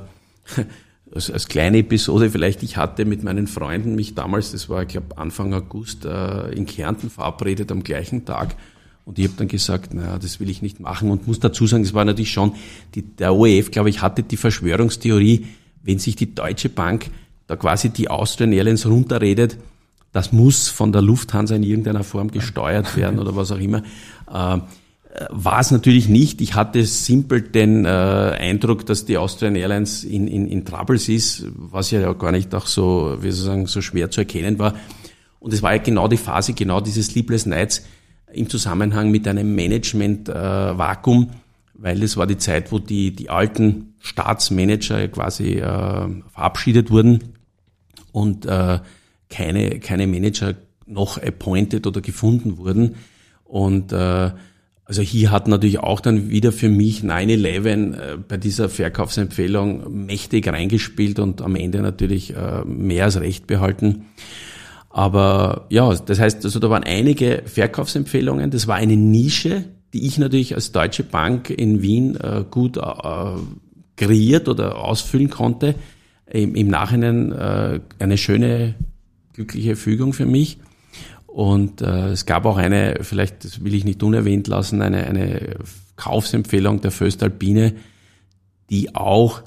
[1.14, 4.88] als, als kleine Episode vielleicht, ich hatte mit meinen Freunden mich damals, das war ich
[4.88, 8.56] glaube Anfang August, äh, in Kärnten verabredet am gleichen Tag.
[9.06, 11.82] Und ich habe dann gesagt, naja, das will ich nicht machen und muss dazu sagen,
[11.82, 12.54] es war natürlich schon,
[12.94, 15.46] die, der OEF, glaube ich, hatte die Verschwörungstheorie,
[15.84, 17.10] wenn sich die Deutsche Bank
[17.46, 19.58] da quasi die Austrian Airlines runterredet,
[20.12, 23.82] das muss von der Lufthansa in irgendeiner Form gesteuert werden oder was auch immer.
[24.32, 24.58] Äh,
[25.30, 26.40] war es natürlich nicht.
[26.40, 31.46] Ich hatte simpel den äh, Eindruck, dass die Austrian Airlines in, in, in Troubles ist,
[31.54, 34.74] was ja gar nicht auch so, wie soll ich sagen, so schwer zu erkennen war.
[35.38, 37.84] Und es war ja genau die Phase, genau dieses Sleepless Nights,
[38.32, 41.30] im Zusammenhang mit einem Management-Vakuum,
[41.74, 47.34] weil es war die Zeit, wo die, die alten Staatsmanager quasi äh, verabschiedet wurden
[48.12, 48.78] und äh,
[49.28, 50.54] keine, keine Manager
[50.86, 52.96] noch appointed oder gefunden wurden.
[53.44, 54.30] Und äh,
[54.86, 60.46] also hier hat natürlich auch dann wieder für mich 9-11 äh, bei dieser Verkaufsempfehlung mächtig
[60.46, 64.06] reingespielt und am Ende natürlich äh, mehr als recht behalten.
[64.90, 68.50] Aber ja, das heißt, also da waren einige Verkaufsempfehlungen.
[68.50, 72.82] Das war eine Nische, die ich natürlich als Deutsche Bank in Wien äh, gut äh,
[73.96, 75.76] kreiert oder ausfüllen konnte.
[76.26, 78.74] Im, im Nachhinein äh, eine schöne,
[79.34, 80.58] glückliche Fügung für mich.
[81.26, 85.56] Und äh, es gab auch eine, vielleicht das will ich nicht unerwähnt lassen, eine, eine
[85.96, 87.74] Kaufsempfehlung der Föstalpine,
[88.70, 89.42] die auch,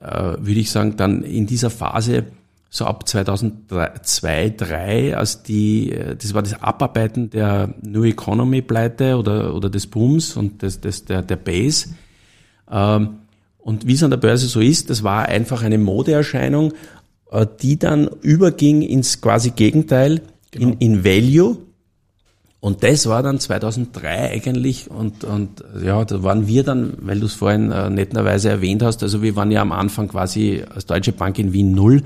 [0.00, 2.24] äh, würde ich sagen, dann in dieser Phase
[2.72, 9.54] so ab 2002, 2003, als die, das war das Abarbeiten der New Economy Pleite oder,
[9.56, 11.88] oder des Booms und des, des, der, der Base.
[12.70, 13.16] Ähm,
[13.58, 16.72] und wie es an der Börse so ist, das war einfach eine Modeerscheinung,
[17.32, 20.68] äh, die dann überging ins quasi Gegenteil, genau.
[20.78, 21.56] in, in Value.
[22.60, 27.26] Und das war dann 2003 eigentlich und, und ja, da waren wir dann, weil du
[27.26, 31.12] es vorhin äh, netterweise erwähnt hast, also wir waren ja am Anfang quasi als Deutsche
[31.12, 32.02] Bank in Wien null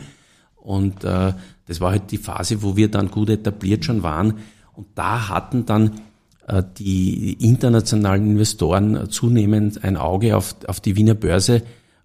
[0.64, 1.34] und äh,
[1.66, 4.38] das war halt die Phase, wo wir dann gut etabliert schon waren.
[4.72, 6.00] Und da hatten dann
[6.48, 11.62] äh, die internationalen Investoren zunehmend ein Auge auf, auf die Wiener Börse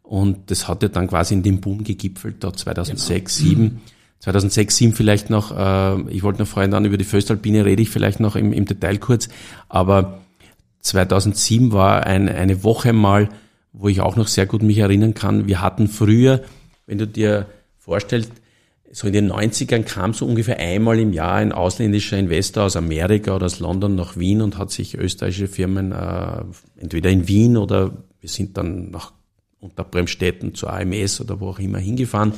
[0.10, 3.50] und das hat ja dann quasi in dem Boom gegipfelt, da 2006, genau.
[3.50, 3.82] 2007.
[4.19, 7.91] 2006, 2007 vielleicht noch, äh, ich wollte noch vorhin dann über die Föstalpine rede ich
[7.91, 9.30] vielleicht noch im, im Detail kurz,
[9.69, 10.19] aber
[10.82, 13.30] 2007 war ein, eine Woche mal,
[13.72, 15.48] wo ich auch noch sehr gut mich erinnern kann.
[15.48, 16.41] Wir hatten früher,
[16.88, 17.45] wenn du dir
[17.78, 18.32] vorstellst,
[18.91, 23.36] so in den 90ern kam so ungefähr einmal im Jahr ein ausländischer Investor aus Amerika
[23.36, 26.43] oder aus London nach Wien und hat sich österreichische Firmen äh,
[26.78, 29.13] entweder in Wien oder wir sind dann nach
[29.60, 32.34] unter Bremstetten zur AMS oder wo auch immer hingefahren.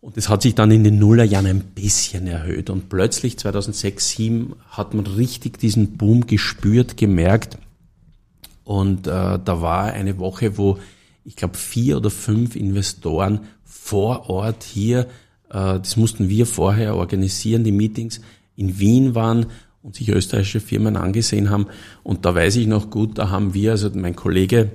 [0.00, 2.70] Und das hat sich dann in den Nullerjahren ein bisschen erhöht.
[2.70, 7.58] Und plötzlich 2006, 2007 hat man richtig diesen Boom gespürt, gemerkt.
[8.62, 10.78] Und äh, da war eine Woche, wo
[11.24, 15.08] ich glaube vier oder fünf Investoren vor Ort hier
[15.48, 18.20] das mussten wir vorher organisieren, die Meetings
[18.56, 19.46] in Wien waren
[19.82, 21.66] und sich österreichische Firmen angesehen haben.
[22.02, 24.70] Und da weiß ich noch gut, da haben wir, also mein Kollege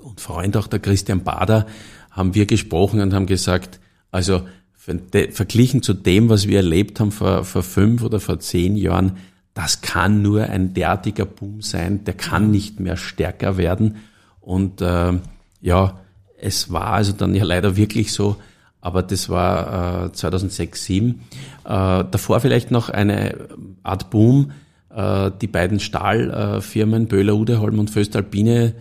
[0.00, 1.66] und Freund auch der Christian Bader,
[2.10, 3.78] haben wir gesprochen und haben gesagt,
[4.10, 4.42] also
[4.76, 9.18] verglichen zu dem, was wir erlebt haben vor, vor fünf oder vor zehn Jahren,
[9.54, 13.96] das kann nur ein derartiger Boom sein, der kann nicht mehr stärker werden.
[14.40, 15.12] Und äh,
[15.60, 16.00] ja,
[16.40, 18.36] es war also dann ja leider wirklich so,
[18.80, 21.20] aber das war äh, 2006, 2007.
[21.64, 23.48] Äh, davor vielleicht noch eine
[23.82, 24.52] Art Boom.
[24.94, 28.74] Äh, die beiden Stahlfirmen, Böhler Udeholm und Föstalpine,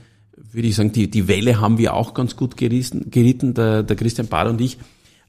[0.51, 3.95] würde ich sagen, die, die Welle haben wir auch ganz gut gerissen, geritten, der, der
[3.95, 4.77] Christian Bader und ich.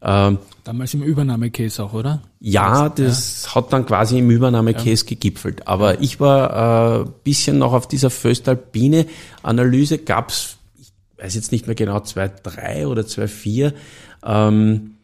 [0.00, 0.32] Äh,
[0.64, 2.22] Damals im Übernahmecase auch, oder?
[2.38, 3.54] Ja, das ja.
[3.54, 5.08] hat dann quasi im Übernahmecase ja.
[5.08, 5.66] gegipfelt.
[5.68, 6.00] Aber ja.
[6.00, 11.98] ich war äh, bisschen noch auf dieser Föstalpine-Analyse, gab's ich weiß jetzt nicht mehr genau,
[11.98, 13.74] 2.3 oder 2.4,
[14.24, 14.96] ähm,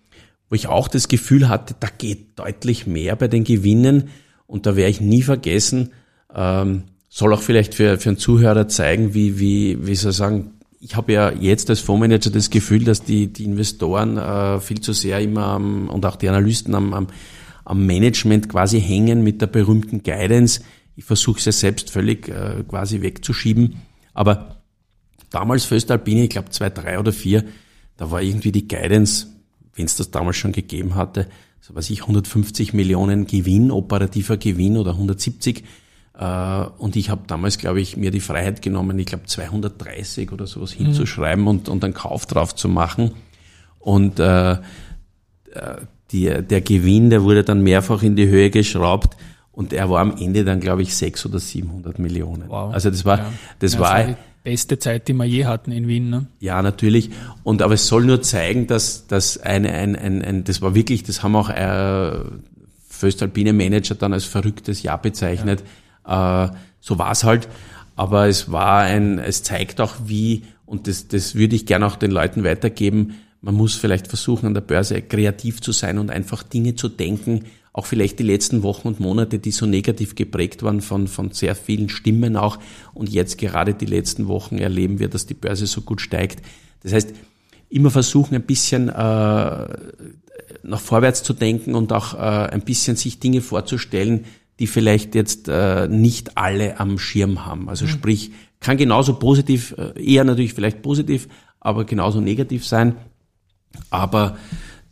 [0.48, 4.10] wo ich auch das Gefühl hatte, da geht deutlich mehr bei den Gewinnen
[4.46, 5.90] und da werde ich nie vergessen,
[6.34, 10.52] ähm, soll auch vielleicht für, für einen Zuhörer zeigen, wie, wie, wie soll ich sagen,
[10.80, 14.92] ich habe ja jetzt als Fondsmanager das Gefühl, dass die, die Investoren äh, viel zu
[14.92, 17.06] sehr immer am, und auch die Analysten am, am,
[17.64, 20.60] am Management quasi hängen mit der berühmten Guidance.
[20.94, 23.82] Ich versuche es ja selbst völlig äh, quasi wegzuschieben.
[24.14, 24.62] Aber
[25.30, 27.44] damals für Östalpine, ich glaube zwei, drei oder vier,
[27.96, 29.28] da war irgendwie die Guidance,
[29.74, 31.28] wenn es das damals schon gegeben hatte,
[31.60, 35.64] so weiß ich, 150 Millionen Gewinn, operativer Gewinn oder 170.
[36.18, 40.46] Äh, und ich habe damals, glaube ich, mir die Freiheit genommen, ich glaube 230 oder
[40.46, 40.86] sowas mhm.
[40.86, 43.12] hinzuschreiben und, und einen Kauf drauf zu machen.
[43.78, 44.58] Und äh, äh,
[46.12, 49.16] die, der Gewinn, der wurde dann mehrfach in die Höhe geschraubt
[49.50, 52.48] und er war am Ende dann, glaube ich, 600 oder 700 Millionen.
[52.48, 52.72] Wow.
[52.72, 56.08] Also das war, das ja, war, beste Zeit, die wir je hatten in Wien.
[56.08, 56.26] Ne?
[56.38, 57.10] Ja, natürlich.
[57.42, 61.02] Und aber es soll nur zeigen, dass, dass eine, ein, ein, ein, das war wirklich,
[61.02, 62.20] das haben auch äh,
[62.88, 65.64] Föstalpine Manager dann als verrücktes Jahr bezeichnet.
[66.06, 66.44] Ja.
[66.44, 67.48] Äh, so war es halt.
[67.96, 71.96] Aber es war ein, es zeigt auch wie, und das, das würde ich gerne auch
[71.96, 76.44] den Leuten weitergeben, man muss vielleicht versuchen, an der Börse kreativ zu sein und einfach
[76.44, 77.46] Dinge zu denken,
[77.76, 81.54] auch vielleicht die letzten Wochen und Monate, die so negativ geprägt waren von, von sehr
[81.54, 82.58] vielen Stimmen auch.
[82.94, 86.40] Und jetzt gerade die letzten Wochen erleben wir, dass die Börse so gut steigt.
[86.82, 87.12] Das heißt,
[87.68, 93.20] immer versuchen, ein bisschen äh, nach vorwärts zu denken und auch äh, ein bisschen sich
[93.20, 94.24] Dinge vorzustellen,
[94.58, 97.68] die vielleicht jetzt äh, nicht alle am Schirm haben.
[97.68, 97.90] Also mhm.
[97.90, 101.28] sprich, kann genauso positiv, äh, eher natürlich vielleicht positiv,
[101.60, 102.96] aber genauso negativ sein.
[103.90, 104.38] Aber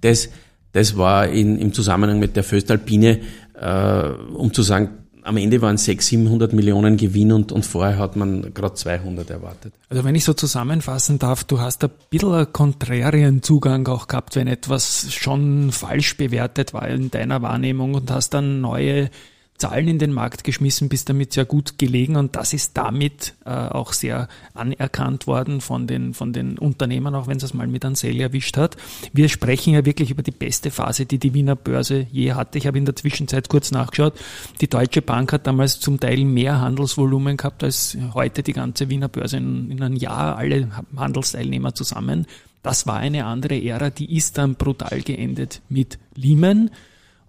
[0.03, 0.29] das,
[0.75, 3.21] das war in, im Zusammenhang mit der Föstalpine,
[3.59, 4.91] äh, um zu sagen,
[5.23, 9.31] am Ende waren es 600, 700 Millionen Gewinn und, und vorher hat man gerade 200
[9.31, 9.73] erwartet.
[9.89, 14.37] Also wenn ich so zusammenfassen darf, du hast ein bisschen einen konträren Zugang auch gehabt,
[14.37, 19.11] wenn etwas schon falsch bewertet war in deiner Wahrnehmung und hast dann neue
[19.57, 23.51] Zahlen in den Markt geschmissen, bist damit sehr gut gelegen und das ist damit äh,
[23.51, 28.21] auch sehr anerkannt worden von den, von den Unternehmern, auch wenn es mal mit Ansel
[28.21, 28.77] erwischt hat.
[29.13, 32.59] Wir sprechen ja wirklich über die beste Phase, die die Wiener Börse je hatte.
[32.59, 34.15] Ich habe in der Zwischenzeit kurz nachgeschaut.
[34.61, 39.09] Die Deutsche Bank hat damals zum Teil mehr Handelsvolumen gehabt als heute die ganze Wiener
[39.09, 42.27] Börse in, in einem Jahr, alle Handelsteilnehmer zusammen.
[42.65, 46.71] Das war eine andere Ära, die ist dann brutal geendet mit Lehman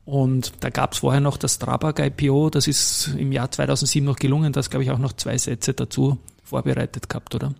[0.06, 4.18] und da gab es vorher noch das Strabag IPO, das ist im Jahr 2007 noch
[4.18, 7.56] gelungen, das glaube ich auch noch zwei Sätze dazu vorbereitet gehabt, oder?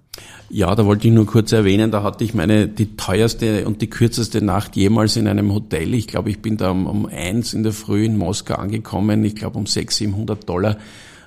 [0.50, 3.90] Ja, da wollte ich nur kurz erwähnen, da hatte ich meine, die teuerste und die
[3.90, 5.96] kürzeste Nacht jemals in einem Hotel.
[5.96, 9.26] Ich glaube, ich bin da um, um eins in der Früh in Moskau angekommen.
[9.26, 10.78] Ich glaube, um sechs, siebenhundert Dollar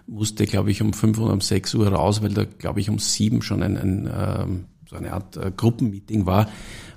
[0.06, 2.98] musste, glaube ich, um fünf oder um sechs Uhr raus, weil da, glaube ich, um
[2.98, 6.48] sieben schon ein, ein ähm, so eine Art äh, Gruppenmeeting war.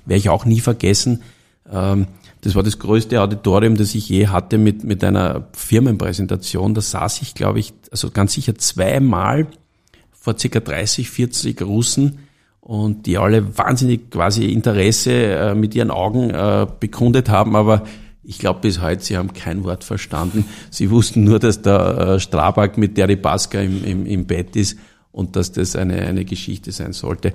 [0.05, 1.23] Werde ich auch nie vergessen.
[1.69, 2.07] Ähm,
[2.41, 6.73] Das war das größte Auditorium, das ich je hatte mit, mit einer Firmenpräsentation.
[6.73, 9.47] Da saß ich, glaube ich, also ganz sicher zweimal
[10.11, 12.19] vor circa 30, 40 Russen
[12.59, 17.83] und die alle wahnsinnig quasi Interesse äh, mit ihren Augen äh, bekundet haben, aber
[18.23, 20.45] ich glaube bis heute, sie haben kein Wort verstanden.
[20.69, 24.77] Sie wussten nur, dass der äh, Strabag mit Deripaska im, im, im Bett ist
[25.11, 27.33] und dass das eine, eine Geschichte sein sollte.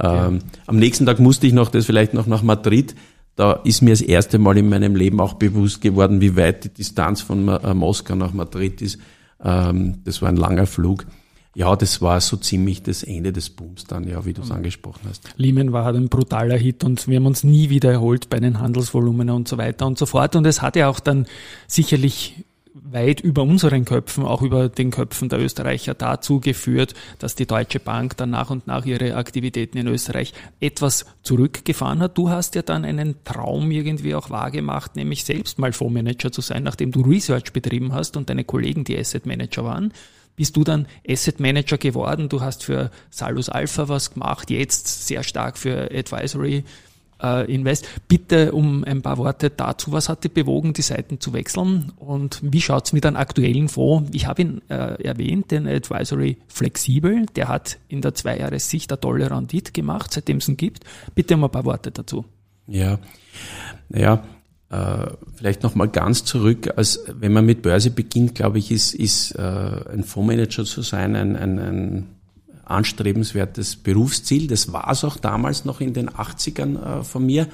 [0.00, 2.94] Ähm, Am nächsten Tag musste ich noch das vielleicht noch nach Madrid.
[3.38, 6.70] Da ist mir das erste Mal in meinem Leben auch bewusst geworden, wie weit die
[6.70, 8.98] Distanz von äh, Moskau nach Madrid ist.
[9.40, 11.06] Ähm, das war ein langer Flug.
[11.54, 15.02] Ja, das war so ziemlich das Ende des Booms dann, ja, wie du es angesprochen
[15.08, 15.32] hast.
[15.36, 18.58] Lehman war halt ein brutaler Hit und wir haben uns nie wieder erholt bei den
[18.58, 20.34] Handelsvolumenen und so weiter und so fort.
[20.34, 21.26] Und es hat ja auch dann
[21.68, 22.44] sicherlich
[22.82, 27.80] weit über unseren Köpfen, auch über den Köpfen der Österreicher dazu geführt, dass die Deutsche
[27.80, 32.16] Bank dann nach und nach ihre Aktivitäten in Österreich etwas zurückgefahren hat.
[32.18, 36.62] Du hast ja dann einen Traum irgendwie auch wahrgemacht, nämlich selbst mal Fondsmanager zu sein,
[36.62, 39.92] nachdem du Research betrieben hast und deine Kollegen die Asset Manager waren
[40.38, 42.28] bist du dann Asset Manager geworden.
[42.28, 46.62] Du hast für Salus Alpha was gemacht, jetzt sehr stark für Advisory
[47.22, 47.86] äh, Invest.
[48.08, 49.92] Bitte um ein paar Worte dazu.
[49.92, 54.10] Was hat dich bewogen, die Seiten zu wechseln und wie schaut's mit einem aktuellen Fonds?
[54.12, 57.26] Ich habe ihn äh, erwähnt, den Advisory Flexibel.
[57.36, 60.84] Der hat in der Zweijahres-Sicht eine tolle Rendite gemacht, seitdem es ihn gibt.
[61.14, 62.24] Bitte um ein paar Worte dazu.
[62.66, 62.98] Ja,
[63.88, 64.22] naja,
[64.70, 69.32] äh, vielleicht nochmal ganz zurück, als wenn man mit Börse beginnt, glaube ich, ist, ist
[69.32, 72.06] äh, ein Fondsmanager zu sein ein, ein, ein
[72.70, 74.46] anstrebenswertes Berufsziel.
[74.46, 77.48] Das war es auch damals noch in den 80ern äh, von mir.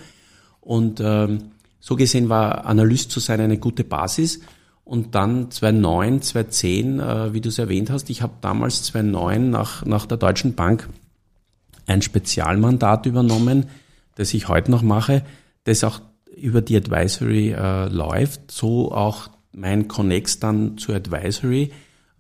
[0.61, 1.51] Und ähm,
[1.81, 4.41] so gesehen war Analyst zu sein eine gute Basis.
[4.85, 9.85] Und dann 2009, 2010, äh, wie du es erwähnt hast, ich habe damals 2009 nach,
[9.85, 10.89] nach der Deutschen Bank
[11.87, 13.67] ein Spezialmandat übernommen,
[14.15, 15.23] das ich heute noch mache,
[15.65, 16.01] das auch
[16.37, 21.73] über die Advisory äh, läuft, so auch mein Connex dann zur Advisory.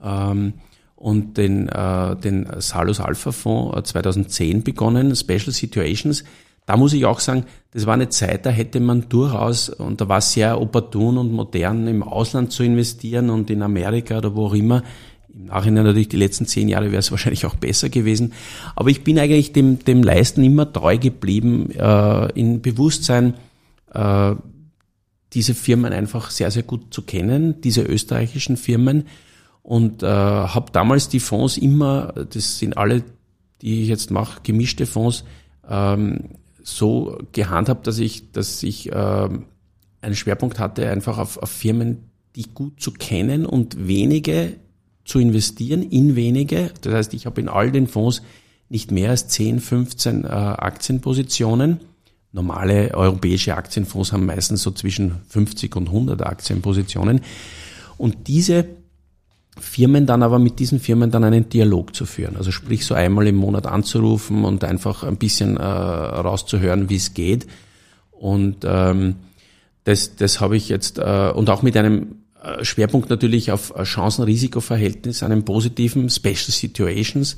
[0.03, 0.55] Ähm,
[0.97, 6.25] und den, äh, den Salus Alpha Fonds 2010 äh, begonnen, Special Situations.
[6.67, 10.09] Da muss ich auch sagen, das war eine Zeit, da hätte man durchaus, und da
[10.09, 14.47] war es sehr opportun und modern, im Ausland zu investieren und in Amerika oder wo
[14.47, 14.83] auch immer.
[15.35, 18.33] Im Nachhinein natürlich die letzten zehn Jahre wäre es wahrscheinlich auch besser gewesen.
[18.77, 23.35] Aber ich bin eigentlich dem, dem Leisten immer treu geblieben, äh, in Bewusstsein,
[23.93, 24.35] äh,
[25.35, 29.07] diese Firmen einfach sehr, sehr gut zu kennen, diese österreichischen Firmen
[29.65, 33.03] und äh, habe damals die Fonds immer, das sind alle,
[33.63, 35.25] die ich jetzt mache, gemischte Fonds,
[35.67, 39.29] ähm, so gehandhabt, dass ich, dass ich äh,
[40.03, 44.57] einen Schwerpunkt hatte, einfach auf, auf Firmen, die gut zu kennen und wenige
[45.07, 46.71] zu investieren in wenige.
[46.83, 48.21] Das heißt, ich habe in all den Fonds
[48.69, 51.81] nicht mehr als 10, 15 äh, Aktienpositionen.
[52.33, 57.23] Normale europäische Aktienfonds haben meistens so zwischen 50 und 100 Aktienpositionen.
[57.97, 58.67] Und diese
[59.59, 62.37] Firmen dann aber mit diesen Firmen dann einen Dialog zu führen.
[62.37, 67.15] Also sprich so einmal im Monat anzurufen und einfach ein bisschen äh, rauszuhören, wie es
[67.15, 67.47] geht.
[68.11, 69.17] Und ähm,
[69.85, 75.23] das, das habe ich jetzt äh, und auch mit einem äh, Schwerpunkt natürlich auf Chancen-Risiko-Verhältnis,
[75.23, 77.37] einem positiven Special Situations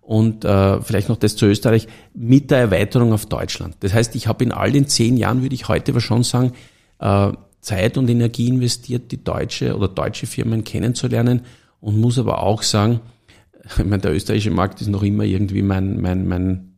[0.00, 3.76] und äh, vielleicht noch das zu Österreich mit der Erweiterung auf Deutschland.
[3.80, 6.52] Das heißt, ich habe in all den zehn Jahren, würde ich heute aber schon sagen,
[6.98, 11.42] äh, Zeit und Energie investiert, die deutsche oder deutsche Firmen kennenzulernen
[11.80, 13.00] und muss aber auch sagen,
[13.78, 16.74] ich meine, der österreichische Markt ist noch immer irgendwie mein, mein, mein,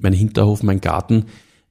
[0.00, 1.26] mein Hinterhof, mein Garten.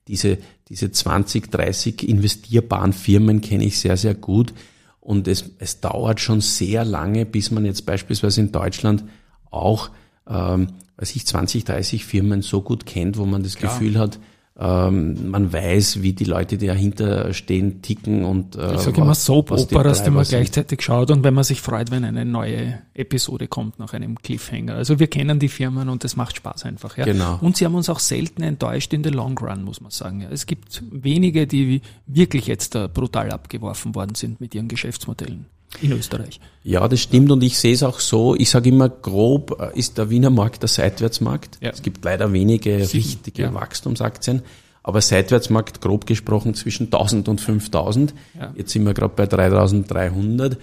[0.07, 0.37] Diese,
[0.69, 4.53] diese 20, 30 investierbaren Firmen kenne ich sehr, sehr gut.
[4.99, 9.05] Und es, es dauert schon sehr lange, bis man jetzt beispielsweise in Deutschland
[9.49, 9.89] auch,
[10.27, 10.67] ähm,
[10.97, 13.71] weiß ich, 20, 30 Firmen so gut kennt, wo man das Klar.
[13.71, 14.19] Gefühl hat,
[14.59, 19.13] ähm, man weiß, wie die Leute, die dahinter stehen, ticken und äh, Ich sage immer
[19.13, 23.77] Soap-Operas, die man gleichzeitig schaut und wenn man sich freut, wenn eine neue Episode kommt
[23.77, 24.73] nach einem Cliffhanger.
[24.73, 26.97] Also wir kennen die Firmen und es macht Spaß einfach.
[26.97, 27.05] Ja?
[27.05, 27.37] Genau.
[27.39, 30.21] Und sie haben uns auch selten enttäuscht in the long run, muss man sagen.
[30.21, 30.29] Ja?
[30.31, 35.45] Es gibt wenige, die wirklich jetzt da brutal abgeworfen worden sind mit ihren Geschäftsmodellen
[35.81, 36.39] in Österreich.
[36.63, 38.35] Ja, das stimmt und ich sehe es auch so.
[38.35, 41.57] Ich sage immer, grob äh, ist der Wiener Markt der Seitwärtsmarkt.
[41.61, 41.69] Ja.
[41.69, 43.53] Es gibt leider wenige Sieben, richtige ja.
[43.53, 44.41] Wachstumsaktien,
[44.83, 48.13] aber Seitwärtsmarkt grob gesprochen zwischen 1000 und 5000.
[48.39, 48.53] Ja.
[48.55, 50.57] Jetzt sind wir gerade bei 3300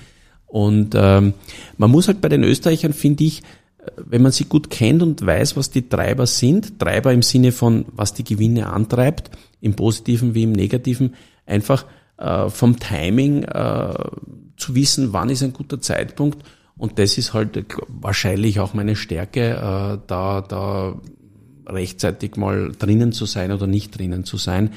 [0.55, 1.35] und ähm,
[1.79, 3.41] man muss halt bei den Österreichern, finde ich,
[3.79, 7.51] äh, wenn man sie gut kennt und weiß, was die Treiber sind, Treiber im Sinne
[7.51, 11.87] von, was die Gewinne antreibt, im positiven wie im negativen, einfach
[12.19, 13.95] äh, vom Timing äh,
[14.57, 16.39] zu wissen, wann ist ein guter Zeitpunkt.
[16.77, 20.99] Und das ist halt wahrscheinlich auch meine Stärke, äh, da, da
[21.67, 24.65] rechtzeitig mal drinnen zu sein oder nicht drinnen zu sein.
[24.65, 24.71] Mhm.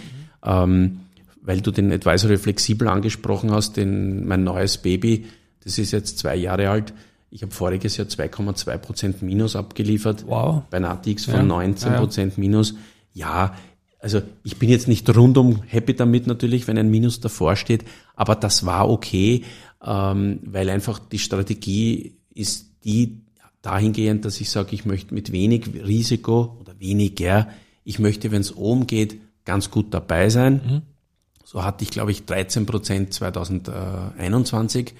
[0.43, 0.99] Ähm,
[1.41, 5.27] weil du den Advisory flexibel angesprochen hast, den, mein neues Baby,
[5.63, 6.93] das ist jetzt zwei Jahre alt.
[7.29, 10.25] Ich habe voriges Jahr 2,2 Prozent Minus abgeliefert.
[10.27, 10.63] Wow.
[10.69, 11.43] Bei Natix von ja.
[11.43, 12.39] 19 Prozent ja.
[12.39, 12.75] Minus.
[13.13, 13.53] Ja,
[13.99, 17.83] also ich bin jetzt nicht rundum happy damit natürlich, wenn ein Minus davor steht,
[18.15, 19.43] aber das war okay,
[19.83, 23.21] ähm, weil einfach die Strategie ist die
[23.61, 27.49] dahingehend, dass ich sage, ich möchte mit wenig Risiko oder weniger,
[27.83, 30.53] ich möchte, wenn es oben geht, ganz gut dabei sein.
[30.53, 30.81] Mhm.
[31.43, 34.93] So hatte ich, glaube ich, 13 Prozent 2021.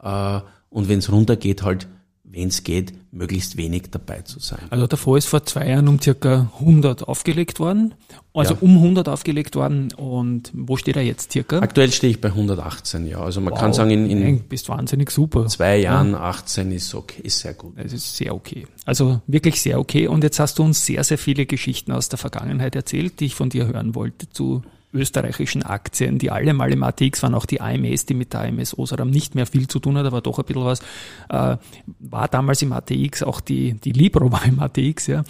[0.00, 1.88] Äh, und wenn es runtergeht, halt
[2.30, 4.60] wenn es geht, möglichst wenig dabei zu sein.
[4.70, 7.94] Also der Fonds ist vor zwei Jahren um circa 100 aufgelegt worden,
[8.34, 8.60] also ja.
[8.60, 11.60] um 100 aufgelegt worden und wo steht er jetzt circa?
[11.60, 13.20] Aktuell stehe ich bei 118, ja.
[13.20, 13.60] Also man wow.
[13.60, 15.46] kann sagen, in, in bist wahnsinnig super.
[15.46, 16.20] zwei Jahren ja.
[16.20, 17.74] 18 ist okay, ist sehr gut.
[17.76, 18.66] Es ist sehr okay.
[18.84, 20.06] Also wirklich sehr okay.
[20.06, 23.34] Und jetzt hast du uns sehr, sehr viele Geschichten aus der Vergangenheit erzählt, die ich
[23.34, 24.62] von dir hören wollte zu
[24.92, 28.76] österreichischen Aktien, die alle mal im ATX waren, auch die AMS, die mit der AMS
[28.76, 30.80] Osram nicht mehr viel zu tun hat, aber doch ein bisschen was,
[31.28, 31.56] äh,
[31.98, 35.24] war damals im ATX, auch die, die Libro war im ATX, ja.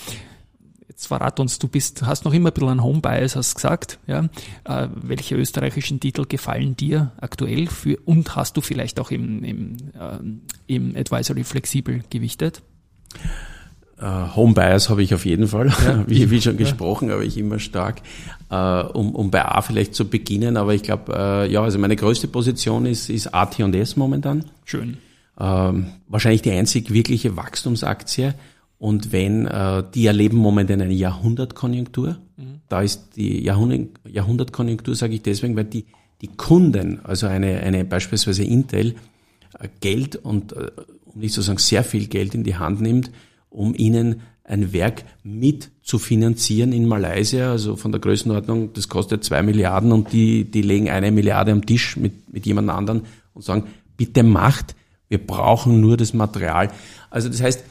[0.88, 3.98] Jetzt verrat uns, du bist, hast noch immer ein bisschen einen Home Bias, hast gesagt,
[4.06, 4.28] ja.
[4.64, 9.76] Äh, welche österreichischen Titel gefallen dir aktuell für, und hast du vielleicht auch im, im,
[9.98, 10.18] äh,
[10.66, 12.62] im Advisory flexibel gewichtet?
[14.00, 16.04] Uh, Home Bias habe ich auf jeden Fall, ja.
[16.06, 17.14] wie, wie schon gesprochen, ja.
[17.14, 18.00] aber ich immer stark,
[18.50, 20.56] uh, um, um bei A vielleicht zu beginnen.
[20.56, 24.44] Aber ich glaube, uh, ja, also meine größte Position ist, ist AT&S momentan.
[24.64, 24.98] Schön.
[25.40, 28.34] Ähm, wahrscheinlich die einzig wirkliche Wachstumsaktie.
[28.80, 29.48] Und wenn,
[29.92, 32.16] die erleben momentan eine Jahrhundertkonjunktur.
[32.36, 32.60] Mhm.
[32.68, 35.86] Da ist die Jahrhundert, Jahrhundertkonjunktur, sage ich deswegen, weil die,
[36.20, 38.94] die Kunden, also eine, eine beispielsweise Intel,
[39.80, 43.10] Geld und, um nicht zu sagen sehr viel Geld in die Hand nimmt,
[43.50, 49.22] um ihnen ein Werk mit zu finanzieren in Malaysia, also von der Größenordnung, das kostet
[49.22, 53.02] zwei Milliarden und die, die legen eine Milliarde am Tisch mit, mit jemand anderen
[53.34, 53.64] und sagen,
[53.96, 54.74] bitte macht,
[55.08, 56.70] wir brauchen nur das Material.
[57.10, 57.62] Also das heißt,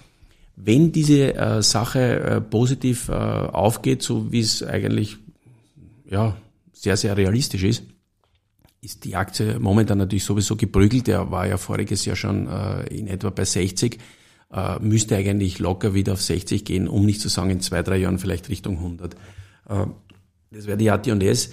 [0.56, 5.18] wenn diese äh, Sache äh, positiv äh, aufgeht, so wie es eigentlich
[6.10, 6.38] ja,
[6.74, 7.84] sehr, sehr realistisch ist,
[8.82, 11.08] ist die Aktie momentan natürlich sowieso geprügelt.
[11.08, 13.98] Der war ja voriges Jahr schon äh, in etwa bei 60
[14.52, 17.98] äh, müsste eigentlich locker wieder auf 60 gehen, um nicht zu sagen in zwei, drei
[17.98, 19.14] Jahren vielleicht Richtung 100.
[19.14, 19.86] Äh,
[20.52, 21.52] das wäre die AT&S.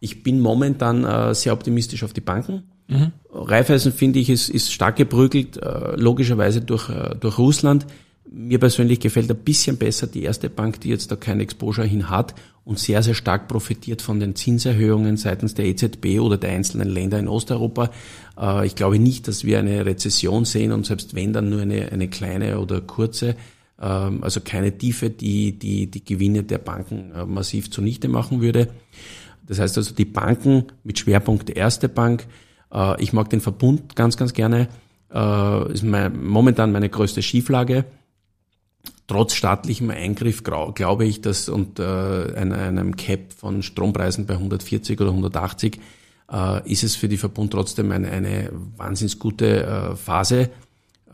[0.00, 2.64] Ich bin momentan äh, sehr optimistisch auf die Banken.
[2.88, 3.12] Mhm.
[3.30, 7.86] Raiffeisen finde ich ist, ist stark geprügelt, äh, logischerweise durch, äh, durch Russland.
[8.34, 12.08] Mir persönlich gefällt ein bisschen besser die erste Bank, die jetzt da kein Exposure hin
[12.08, 16.88] hat und sehr, sehr stark profitiert von den Zinserhöhungen seitens der EZB oder der einzelnen
[16.88, 17.90] Länder in Osteuropa.
[18.40, 21.90] Äh, ich glaube nicht, dass wir eine Rezession sehen und selbst wenn dann nur eine,
[21.92, 23.36] eine kleine oder kurze,
[23.80, 28.68] ähm, also keine Tiefe, die, die die Gewinne der Banken äh, massiv zunichte machen würde.
[29.46, 32.26] Das heißt also die Banken mit Schwerpunkt erste Bank.
[32.72, 34.68] Äh, ich mag den Verbund ganz, ganz gerne.
[35.70, 37.84] Ist mein, momentan meine größte Schieflage
[39.06, 45.80] trotz staatlichem Eingriff glaube ich, dass unter einem Cap von Strompreisen bei 140 oder 180
[46.32, 50.50] äh, ist es für die Verbund trotzdem eine, eine wahnsinnig gute äh, Phase,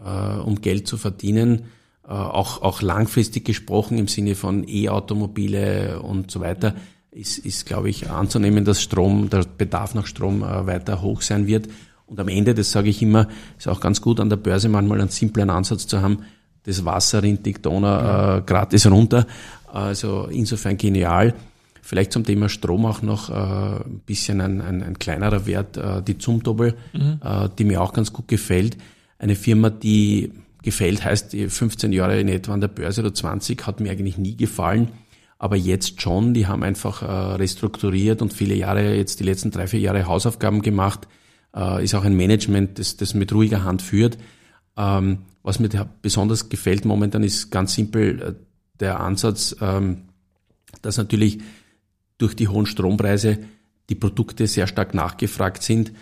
[0.04, 1.64] äh, um Geld zu verdienen.
[2.08, 6.74] auch, auch langfristig gesprochen im Sinne von E-Automobile und so weiter
[7.10, 11.68] ist, ist, glaube ich, anzunehmen, dass Strom, der Bedarf nach Strom weiter hoch sein wird.
[12.06, 13.28] Und am Ende, das sage ich immer,
[13.58, 16.24] ist auch ganz gut an der Börse manchmal einen simplen Ansatz zu haben,
[16.64, 19.26] das Wasser rinnt die Donau äh, gratis runter.
[19.72, 21.34] Also insofern genial.
[21.82, 26.02] Vielleicht zum Thema Strom auch noch äh, ein bisschen ein, ein, ein kleinerer Wert, äh,
[26.02, 27.20] die Zumtobel, mhm.
[27.24, 28.76] äh, die mir auch ganz gut gefällt.
[29.18, 30.32] Eine Firma, die
[30.62, 34.36] gefällt, heißt 15 Jahre in etwa an der Börse oder 20, hat mir eigentlich nie
[34.36, 34.88] gefallen.
[35.38, 39.68] Aber jetzt schon, die haben einfach äh, restrukturiert und viele Jahre, jetzt die letzten drei,
[39.68, 41.06] vier Jahre Hausaufgaben gemacht.
[41.56, 44.18] Äh, ist auch ein Management, das, das mit ruhiger Hand führt.
[44.76, 45.68] Ähm, was mir
[46.02, 48.34] besonders gefällt momentan ist ganz simpel äh,
[48.80, 50.02] der Ansatz, ähm,
[50.82, 51.40] dass natürlich
[52.18, 53.38] durch die hohen Strompreise
[53.88, 55.92] die Produkte sehr stark nachgefragt sind.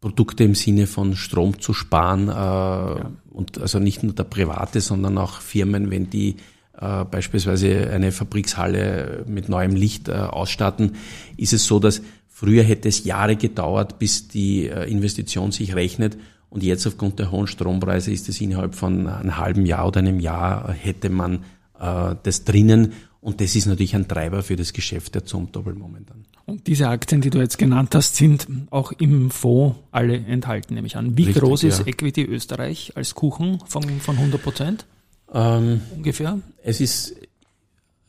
[0.00, 3.12] Produkte im Sinne von Strom zu sparen äh, ja.
[3.30, 6.36] und also nicht nur der Private, sondern auch Firmen, wenn die
[6.76, 10.96] äh, beispielsweise eine Fabrikshalle mit neuem Licht ausstatten,
[11.36, 16.16] ist es so, dass früher hätte es Jahre gedauert, bis die Investition sich rechnet
[16.52, 20.20] und jetzt aufgrund der hohen Strompreise ist es innerhalb von einem halben Jahr oder einem
[20.20, 21.44] Jahr hätte man
[21.80, 22.92] äh, das drinnen.
[23.22, 26.26] Und das ist natürlich ein Treiber für das Geschäft der Zumtobel momentan.
[26.44, 30.86] Und diese Aktien, die du jetzt genannt hast, sind auch im Fonds alle enthalten, nehme
[30.86, 31.16] ich an.
[31.16, 31.86] Wie Richtig, groß ist ja.
[31.86, 34.84] Equity Österreich als Kuchen von, von 100 Prozent?
[35.32, 36.38] Ähm, Ungefähr?
[36.62, 37.16] Es ist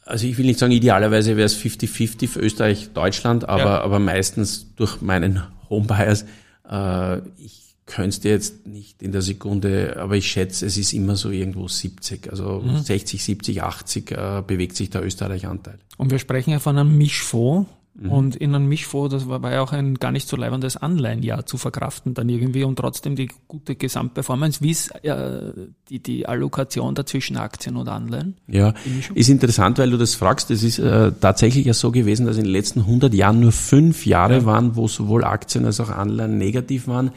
[0.03, 3.81] Also ich will nicht sagen, idealerweise wäre es 50-50 für Österreich, Deutschland, aber, ja.
[3.81, 6.25] aber meistens durch meinen Homebias.
[6.69, 10.93] Äh, ich könnte es dir jetzt nicht in der Sekunde, aber ich schätze, es ist
[10.93, 12.79] immer so irgendwo 70, also mhm.
[12.79, 15.79] 60, 70, 80 äh, bewegt sich der Österreich-Anteil.
[15.97, 17.69] Und wir sprechen ja von einem Mischfonds.
[17.95, 18.11] Mhm.
[18.11, 21.45] Und in einem Mischfonds, das war, war ja auch ein gar nicht so leibendes Anleihenjahr
[21.45, 24.61] zu verkraften dann irgendwie und trotzdem die gute Gesamtperformance.
[24.61, 25.51] Wie ist äh,
[25.89, 28.37] die, die Allokation dazwischen Aktien und Anleihen?
[28.47, 28.73] Ja,
[29.13, 30.49] ist interessant, weil du das fragst.
[30.49, 34.07] Es ist äh, tatsächlich ja so gewesen, dass in den letzten 100 Jahren nur fünf
[34.07, 34.45] Jahre ja.
[34.45, 37.11] waren, wo sowohl Aktien als auch Anleihen negativ waren.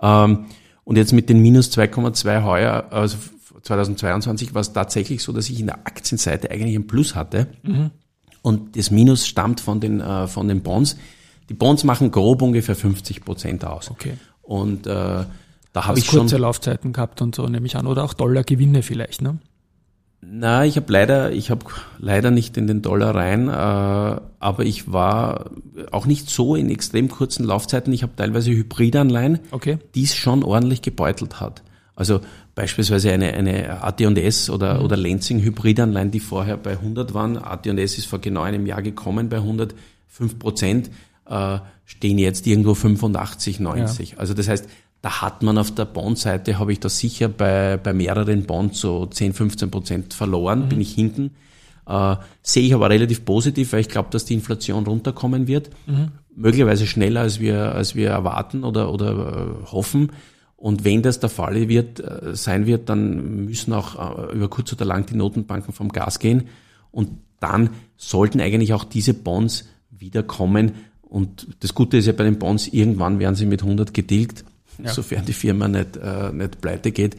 [0.00, 0.46] Ähm,
[0.84, 3.16] und jetzt mit den minus 2,2 heuer, also
[3.62, 7.48] 2022 war es tatsächlich so, dass ich in der Aktienseite eigentlich ein Plus hatte.
[7.62, 7.90] Mhm.
[8.42, 10.96] Und das Minus stammt von den, äh, von den Bonds.
[11.48, 13.90] Die Bonds machen grob ungefähr 50 Prozent aus.
[13.90, 14.14] Okay.
[14.42, 15.26] Und äh, da
[15.74, 18.82] habe ich kurze schon kurze Laufzeiten gehabt und so nehme ich an oder auch Dollargewinne
[18.82, 19.38] vielleicht, ne?
[20.28, 21.64] Na, ich habe leider, ich habe
[21.98, 25.50] leider nicht in den Dollar rein, äh, aber ich war
[25.92, 27.92] auch nicht so in extrem kurzen Laufzeiten.
[27.92, 29.78] Ich habe teilweise Hybridanleihen, okay.
[29.94, 31.62] die es schon ordentlich gebeutelt hat.
[31.94, 32.20] Also
[32.56, 34.84] beispielsweise eine, eine AT&S oder, mhm.
[34.84, 37.38] oder Lansing Hybridanleihen, die vorher bei 100 waren.
[37.38, 40.90] AT&S ist vor genau einem Jahr gekommen bei 105 Prozent,
[41.26, 44.10] äh, stehen jetzt irgendwo 85, 90.
[44.10, 44.18] Ja.
[44.18, 44.68] Also das heißt,
[45.02, 49.06] da hat man auf der Bond-Seite, habe ich da sicher bei, bei mehreren Bonds so
[49.06, 50.68] 10, 15 Prozent verloren, mhm.
[50.68, 51.30] bin ich hinten.
[51.86, 55.70] Äh, sehe ich aber relativ positiv, weil ich glaube, dass die Inflation runterkommen wird.
[55.86, 56.08] Mhm.
[56.34, 60.10] Möglicherweise schneller, als wir, als wir erwarten oder, oder äh, hoffen.
[60.56, 64.72] Und wenn das der Fall wird, äh, sein wird, dann müssen auch äh, über kurz
[64.72, 66.48] oder lang die Notenbanken vom Gas gehen.
[66.90, 70.72] Und dann sollten eigentlich auch diese Bonds wiederkommen.
[71.02, 74.44] Und das Gute ist ja bei den Bonds, irgendwann werden sie mit 100 getilgt
[74.82, 74.92] ja.
[74.92, 77.16] sofern die Firma nicht, äh, nicht pleite geht.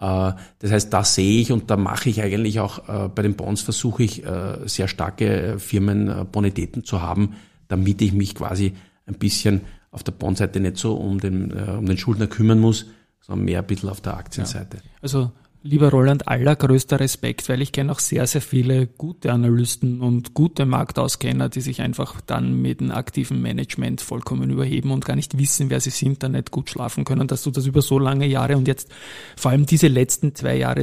[0.00, 3.34] Äh, das heißt, da sehe ich und da mache ich eigentlich auch äh, bei den
[3.34, 7.36] Bonds versuche ich äh, sehr starke Firmenbonitäten zu haben,
[7.68, 8.74] damit ich mich quasi
[9.06, 12.86] ein bisschen auf der Bondseite nicht so um den, um den Schuldner kümmern muss,
[13.20, 14.78] sondern mehr ein bisschen auf der Aktienseite.
[14.78, 14.82] Ja.
[15.00, 15.32] Also
[15.66, 20.64] Lieber Roland, allergrößter Respekt, weil ich kenne auch sehr, sehr viele gute Analysten und gute
[20.64, 25.68] Marktauskenner, die sich einfach dann mit dem aktiven Management vollkommen überheben und gar nicht wissen,
[25.68, 28.56] wer sie sind, dann nicht gut schlafen können, dass du das über so lange Jahre
[28.56, 28.90] und jetzt
[29.36, 30.82] vor allem diese letzten zwei Jahre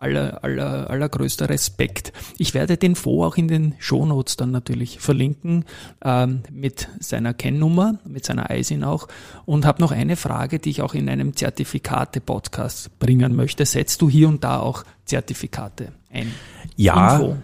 [0.00, 2.12] aller, aller, allergrößter Respekt.
[2.38, 5.64] Ich werde den Fonds auch in den Shownotes dann natürlich verlinken,
[6.04, 9.08] ähm, mit seiner Kennnummer, mit seiner ISIN auch.
[9.44, 13.64] Und habe noch eine Frage, die ich auch in einem Zertifikate-Podcast bringen möchte.
[13.66, 16.32] Setzt du hier und da auch Zertifikate ein?
[16.76, 17.36] Ja,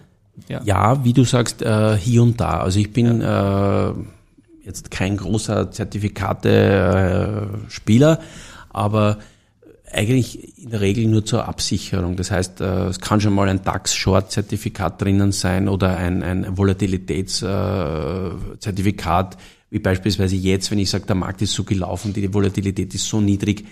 [0.47, 0.61] ja.
[0.63, 2.61] ja, wie du sagst, äh, hier und da.
[2.61, 3.89] Also ich bin ja.
[3.89, 3.93] äh,
[4.63, 8.19] jetzt kein großer Zertifikate-Spieler,
[8.69, 9.17] aber
[9.91, 12.15] eigentlich in der Regel nur zur Absicherung.
[12.15, 19.37] Das heißt, äh, es kann schon mal ein DAX-Short-Zertifikat drinnen sein oder ein, ein Volatilitätszertifikat,
[19.69, 23.21] wie beispielsweise jetzt, wenn ich sage, der Markt ist so gelaufen, die Volatilität ist so
[23.21, 23.65] niedrig.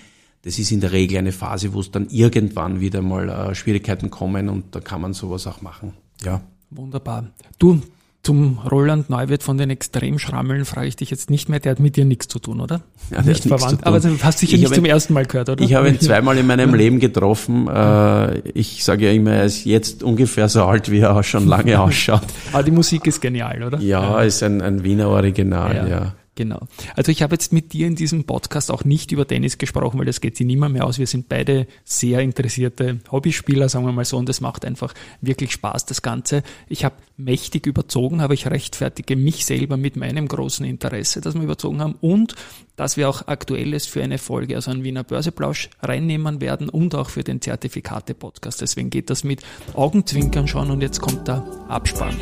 [0.44, 4.12] Das ist in der Regel eine Phase, wo es dann irgendwann wieder mal äh, Schwierigkeiten
[4.12, 5.94] kommen und da kann man sowas auch machen.
[6.24, 6.42] Ja.
[6.70, 7.32] Wunderbar.
[7.58, 7.82] Du,
[8.26, 11.96] zum Roland Neuwirth von den Extremschrammeln frage ich dich jetzt nicht mehr, der hat mit
[11.96, 12.82] dir nichts zu tun, oder?
[13.12, 15.64] Ja, nicht verwandt, aber du hast sicher ich nicht zum ersten Mal gehört, oder?
[15.64, 17.68] Ich habe ihn zweimal in meinem Leben getroffen.
[17.68, 21.48] Äh, ich sage ja immer, er ist jetzt ungefähr so alt, wie er auch schon
[21.48, 22.26] lange ausschaut.
[22.52, 23.80] aber die Musik ist genial, oder?
[23.80, 25.88] Ja, ist ein, ein Wiener Original, ja.
[25.88, 26.16] ja.
[26.36, 26.68] Genau.
[26.96, 30.06] Also ich habe jetzt mit dir in diesem Podcast auch nicht über Tennis gesprochen, weil
[30.06, 31.00] das geht sich niemand mehr aus.
[31.00, 35.54] Wir sind beide sehr interessierte Hobbyspieler, sagen wir mal so, und das macht einfach wirklich
[35.54, 36.44] Spaß, das Ganze.
[36.68, 41.42] Ich habe mächtig überzogen, aber ich rechtfertige mich selber mit meinem großen Interesse, dass wir
[41.42, 42.36] überzogen haben und
[42.76, 47.10] dass wir auch Aktuelles für eine Folge, also einen Wiener Börseplausch reinnehmen werden und auch
[47.10, 48.60] für den Zertifikate-Podcast.
[48.60, 49.42] Deswegen geht das mit
[49.74, 52.18] Augenzwinkern schon und jetzt kommt der Abspann.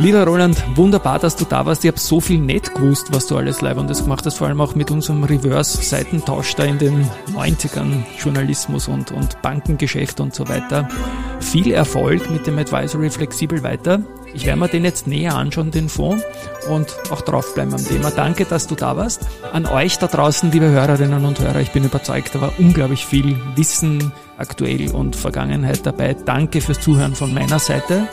[0.00, 1.84] Lieber Roland, wunderbar, dass du da warst.
[1.84, 4.76] Ich habe so viel nett gewusst, was du alles Leibendes gemacht hast, vor allem auch
[4.76, 10.88] mit unserem Reverse-Seitentausch da in den 90ern, Journalismus und, und Bankengeschäft und so weiter.
[11.40, 14.00] Viel Erfolg mit dem Advisory flexibel weiter.
[14.32, 16.22] Ich werde mir den jetzt näher anschauen, den Fonds,
[16.70, 18.12] und auch draufbleiben am Thema.
[18.12, 19.26] Danke, dass du da warst.
[19.52, 23.36] An euch da draußen, liebe Hörerinnen und Hörer, ich bin überzeugt, da war unglaublich viel
[23.56, 26.14] Wissen aktuell und Vergangenheit dabei.
[26.14, 28.06] Danke fürs Zuhören von meiner Seite.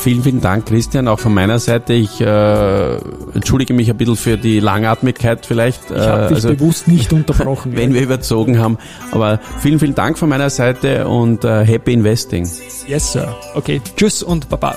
[0.00, 1.92] Vielen, vielen Dank, Christian, auch von meiner Seite.
[1.92, 2.94] Ich äh,
[3.34, 5.90] entschuldige mich ein bisschen für die Langatmigkeit vielleicht.
[5.90, 7.72] Ich habe dich also, bewusst nicht unterbrochen.
[7.76, 8.78] wenn wir überzogen haben.
[9.10, 12.48] Aber vielen, vielen Dank von meiner Seite und äh, happy investing.
[12.86, 13.36] Yes, sir.
[13.54, 14.74] Okay, tschüss und baba.